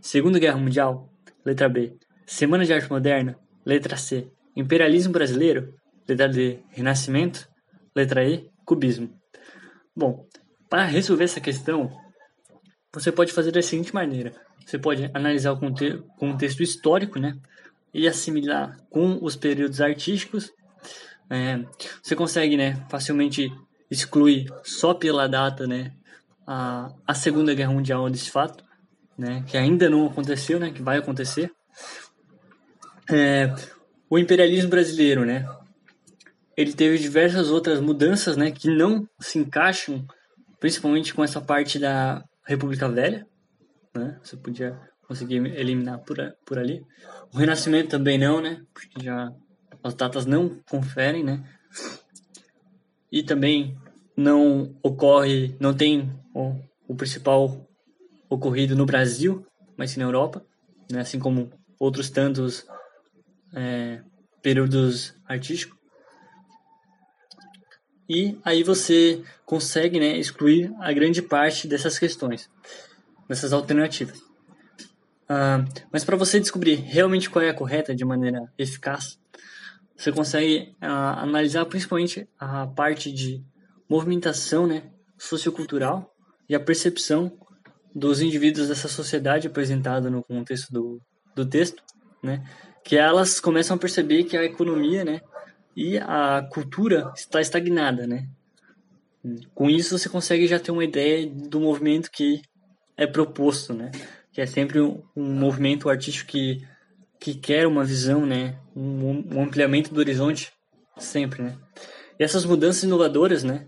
Segunda 0.00 0.38
Guerra 0.38 0.56
Mundial? 0.56 1.12
Letra 1.44 1.68
B. 1.68 1.94
Semana 2.26 2.64
de 2.64 2.72
Arte 2.72 2.88
Moderna? 2.90 3.38
Letra 3.66 3.98
C. 3.98 4.30
Imperialismo 4.56 5.12
Brasileiro? 5.12 5.74
Letra 6.08 6.26
D. 6.26 6.60
Renascimento? 6.70 7.46
Letra 7.94 8.26
E. 8.26 8.48
Cubismo. 8.64 9.10
Bom, 9.94 10.26
para 10.70 10.84
resolver 10.84 11.24
essa 11.24 11.40
questão, 11.40 11.90
você 12.90 13.12
pode 13.12 13.30
fazer 13.30 13.52
da 13.52 13.60
seguinte 13.60 13.94
maneira: 13.94 14.32
você 14.64 14.78
pode 14.78 15.10
analisar 15.12 15.52
o 15.52 15.58
conte 15.58 16.02
contexto 16.18 16.62
histórico, 16.62 17.18
né, 17.18 17.36
e 17.92 18.08
assimilar 18.08 18.78
com 18.88 19.18
os 19.20 19.36
períodos 19.36 19.82
artísticos. 19.82 20.50
É, 21.28 21.62
você 22.02 22.16
consegue, 22.16 22.56
né, 22.56 22.86
facilmente 22.88 23.52
excluir 23.90 24.46
só 24.64 24.94
pela 24.94 25.28
data, 25.28 25.66
né, 25.66 25.92
a, 26.46 26.90
a 27.06 27.12
Segunda 27.12 27.54
Guerra 27.54 27.72
Mundial 27.72 28.08
desse 28.08 28.30
fato 28.30 28.64
né, 29.20 29.44
que 29.46 29.56
ainda 29.58 29.90
não 29.90 30.06
aconteceu, 30.06 30.58
né, 30.58 30.70
que 30.70 30.82
vai 30.82 30.96
acontecer. 30.96 31.52
É, 33.10 33.54
o 34.08 34.18
imperialismo 34.18 34.70
brasileiro, 34.70 35.26
né, 35.26 35.46
ele 36.56 36.72
teve 36.72 36.98
diversas 36.98 37.50
outras 37.50 37.80
mudanças, 37.80 38.36
né, 38.36 38.50
que 38.50 38.74
não 38.74 39.06
se 39.20 39.38
encaixam, 39.38 40.06
principalmente 40.58 41.12
com 41.12 41.22
essa 41.22 41.40
parte 41.40 41.78
da 41.78 42.24
República 42.46 42.88
Velha, 42.88 43.26
né, 43.94 44.18
você 44.22 44.38
podia 44.38 44.80
conseguir 45.06 45.36
eliminar 45.54 45.98
por, 45.98 46.16
por 46.46 46.58
ali. 46.58 46.82
O 47.34 47.36
Renascimento 47.36 47.90
também 47.90 48.16
não, 48.16 48.40
né, 48.40 48.62
porque 48.72 49.04
já 49.04 49.30
as 49.82 49.92
datas 49.92 50.24
não 50.24 50.58
conferem, 50.70 51.22
né, 51.22 51.44
e 53.12 53.22
também 53.22 53.76
não 54.16 54.74
ocorre, 54.82 55.54
não 55.60 55.74
tem 55.74 56.10
o, 56.34 56.56
o 56.88 56.94
principal 56.94 57.69
ocorrido 58.30 58.76
no 58.76 58.86
Brasil, 58.86 59.44
mas 59.76 59.90
sim 59.90 59.98
na 59.98 60.06
Europa, 60.06 60.46
né? 60.90 61.00
assim 61.00 61.18
como 61.18 61.50
outros 61.78 62.08
tantos 62.08 62.64
é, 63.52 64.00
períodos 64.40 65.14
artísticos. 65.26 65.78
E 68.08 68.38
aí 68.44 68.62
você 68.62 69.22
consegue 69.44 70.00
né, 70.00 70.16
excluir 70.18 70.72
a 70.80 70.92
grande 70.92 71.22
parte 71.22 71.68
dessas 71.68 71.98
questões, 71.98 72.50
dessas 73.28 73.52
alternativas. 73.52 74.20
Ah, 75.28 75.64
mas 75.92 76.04
para 76.04 76.16
você 76.16 76.40
descobrir 76.40 76.74
realmente 76.74 77.30
qual 77.30 77.44
é 77.44 77.50
a 77.50 77.54
correta 77.54 77.94
de 77.94 78.04
maneira 78.04 78.52
eficaz, 78.58 79.16
você 79.96 80.10
consegue 80.10 80.74
ah, 80.80 81.22
analisar 81.22 81.64
principalmente 81.66 82.28
a 82.36 82.66
parte 82.66 83.12
de 83.12 83.44
movimentação 83.88 84.66
né, 84.66 84.90
sociocultural 85.16 86.12
e 86.48 86.54
a 86.54 86.58
percepção 86.58 87.32
dos 87.94 88.20
indivíduos 88.20 88.68
dessa 88.68 88.88
sociedade 88.88 89.46
apresentada 89.46 90.10
no 90.10 90.22
contexto 90.22 90.72
do, 90.72 91.00
do 91.34 91.44
texto, 91.44 91.82
né, 92.22 92.44
que 92.84 92.96
elas 92.96 93.40
começam 93.40 93.76
a 93.76 93.78
perceber 93.78 94.24
que 94.24 94.36
a 94.36 94.44
economia 94.44 95.04
né, 95.04 95.20
e 95.76 95.98
a 95.98 96.46
cultura 96.50 97.12
está 97.16 97.40
estagnada. 97.40 98.06
Né. 98.06 98.28
Com 99.54 99.68
isso, 99.68 99.98
você 99.98 100.08
consegue 100.08 100.46
já 100.46 100.58
ter 100.58 100.70
uma 100.70 100.84
ideia 100.84 101.26
do 101.26 101.60
movimento 101.60 102.10
que 102.10 102.42
é 102.96 103.06
proposto, 103.06 103.74
né, 103.74 103.90
que 104.32 104.40
é 104.40 104.46
sempre 104.46 104.80
um, 104.80 105.02
um 105.16 105.32
movimento 105.34 105.88
artístico 105.88 106.30
que, 106.30 106.66
que 107.18 107.34
quer 107.34 107.66
uma 107.66 107.84
visão, 107.84 108.24
né, 108.24 108.58
um, 108.74 109.36
um 109.36 109.42
ampliamento 109.42 109.92
do 109.92 110.00
horizonte, 110.00 110.52
sempre. 110.98 111.42
Né. 111.42 111.56
E 112.18 112.22
essas 112.22 112.44
mudanças 112.44 112.82
inovadoras, 112.82 113.42
né, 113.42 113.66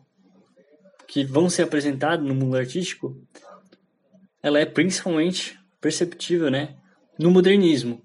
que 1.08 1.24
vão 1.24 1.50
ser 1.50 1.62
apresentadas 1.62 2.26
no 2.26 2.34
mundo 2.34 2.56
artístico, 2.56 3.20
ela 4.42 4.58
é 4.58 4.66
principalmente 4.66 5.58
perceptível, 5.80 6.50
né, 6.50 6.76
no 7.18 7.30
modernismo, 7.30 8.02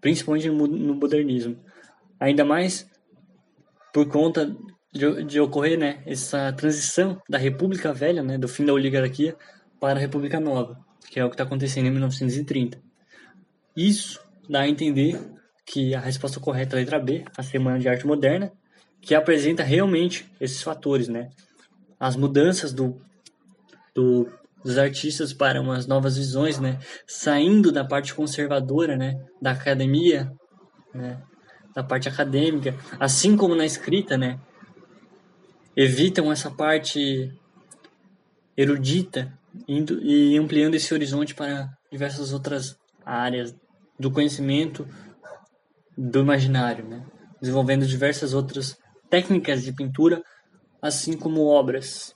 principalmente 0.00 0.48
no, 0.48 0.94
modernismo, 0.94 1.58
ainda 2.20 2.44
mais 2.44 2.88
por 3.92 4.06
conta 4.08 4.54
de, 4.92 5.24
de, 5.24 5.40
ocorrer, 5.40 5.78
né, 5.78 6.02
essa 6.06 6.52
transição 6.52 7.20
da 7.28 7.38
República 7.38 7.92
Velha, 7.92 8.22
né, 8.22 8.36
do 8.36 8.48
fim 8.48 8.64
da 8.64 8.72
oligarquia 8.72 9.36
para 9.80 9.98
a 9.98 10.02
República 10.02 10.38
Nova, 10.38 10.78
que 11.10 11.18
é 11.18 11.24
o 11.24 11.28
que 11.28 11.34
está 11.34 11.44
acontecendo 11.44 11.86
em 11.86 11.90
1930. 11.90 12.80
Isso 13.76 14.20
dá 14.48 14.60
a 14.60 14.68
entender 14.68 15.18
que 15.64 15.94
a 15.94 16.00
resposta 16.00 16.38
correta 16.38 16.76
é 16.76 16.78
a 16.78 16.80
letra 16.80 16.98
B, 16.98 17.24
a 17.36 17.42
Semana 17.42 17.78
de 17.78 17.88
Arte 17.88 18.06
Moderna, 18.06 18.52
que 19.00 19.14
apresenta 19.14 19.62
realmente 19.62 20.30
esses 20.40 20.62
fatores, 20.62 21.08
né, 21.08 21.30
as 21.98 22.16
mudanças 22.16 22.72
do, 22.72 23.00
do, 23.94 24.28
dos 24.66 24.78
artistas 24.78 25.32
para 25.32 25.60
umas 25.60 25.86
novas 25.86 26.16
visões, 26.16 26.58
né? 26.58 26.80
Saindo 27.06 27.70
da 27.70 27.84
parte 27.84 28.12
conservadora, 28.12 28.96
né? 28.96 29.14
Da 29.40 29.52
academia, 29.52 30.28
né? 30.92 31.22
Da 31.72 31.84
parte 31.84 32.08
acadêmica, 32.08 32.74
assim 32.98 33.36
como 33.36 33.54
na 33.54 33.64
escrita, 33.64 34.18
né? 34.18 34.40
Evitam 35.76 36.32
essa 36.32 36.50
parte 36.50 37.32
erudita 38.56 39.32
indo, 39.68 40.02
e 40.02 40.36
ampliando 40.36 40.74
esse 40.74 40.92
horizonte 40.92 41.34
para 41.34 41.68
diversas 41.92 42.32
outras 42.32 42.76
áreas 43.04 43.54
do 44.00 44.10
conhecimento 44.10 44.86
do 45.96 46.20
imaginário, 46.20 46.84
né? 46.84 47.06
Desenvolvendo 47.40 47.86
diversas 47.86 48.34
outras 48.34 48.76
técnicas 49.08 49.62
de 49.62 49.72
pintura 49.72 50.20
assim 50.82 51.16
como 51.16 51.46
obras 51.46 52.15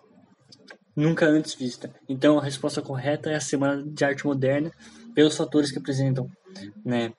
nunca 0.95 1.27
antes 1.27 1.55
vista. 1.55 1.93
Então 2.09 2.39
a 2.39 2.43
resposta 2.43 2.83
correta 2.83 3.31
é 3.31 3.37
a 3.37 3.41
Semana 3.41 3.83
de 3.85 4.05
Arte 4.05 4.27
Moderna, 4.27 4.71
pelos 5.15 5.37
fatores 5.37 5.71
que 5.71 5.79
apresentam, 5.79 6.31
né, 6.85 7.13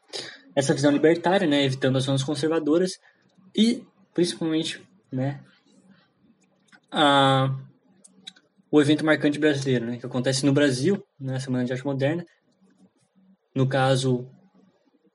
essa 0.56 0.74
visão 0.74 0.92
libertária, 0.92 1.48
né, 1.48 1.64
evitando 1.64 1.98
as 1.98 2.06
zonas 2.06 2.24
conservadoras 2.24 3.00
e 3.56 3.84
principalmente, 4.14 4.82
né, 5.12 5.42
a 6.92 7.56
o 8.74 8.80
evento 8.80 9.06
marcante 9.06 9.38
brasileiro, 9.38 9.86
né, 9.86 9.98
que 9.98 10.06
acontece 10.06 10.46
no 10.46 10.54
Brasil, 10.54 11.04
na 11.20 11.34
né, 11.34 11.40
Semana 11.40 11.66
de 11.66 11.74
Arte 11.74 11.86
Moderna, 11.86 12.26
no 13.54 13.68
caso 13.68 14.26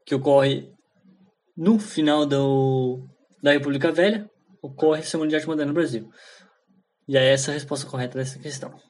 que 0.04 0.14
ocorre 0.14 0.70
no 1.56 1.78
final 1.78 2.26
do, 2.26 3.08
da 3.42 3.52
República 3.52 3.90
Velha, 3.90 4.30
ocorre 4.60 5.00
a 5.00 5.04
Semana 5.04 5.30
de 5.30 5.36
Arte 5.36 5.48
Moderna 5.48 5.72
no 5.72 5.74
Brasil. 5.74 6.10
E 7.08 7.16
é 7.16 7.32
essa 7.32 7.50
a 7.50 7.54
resposta 7.54 7.86
correta 7.86 8.18
dessa 8.18 8.38
questão. 8.38 8.80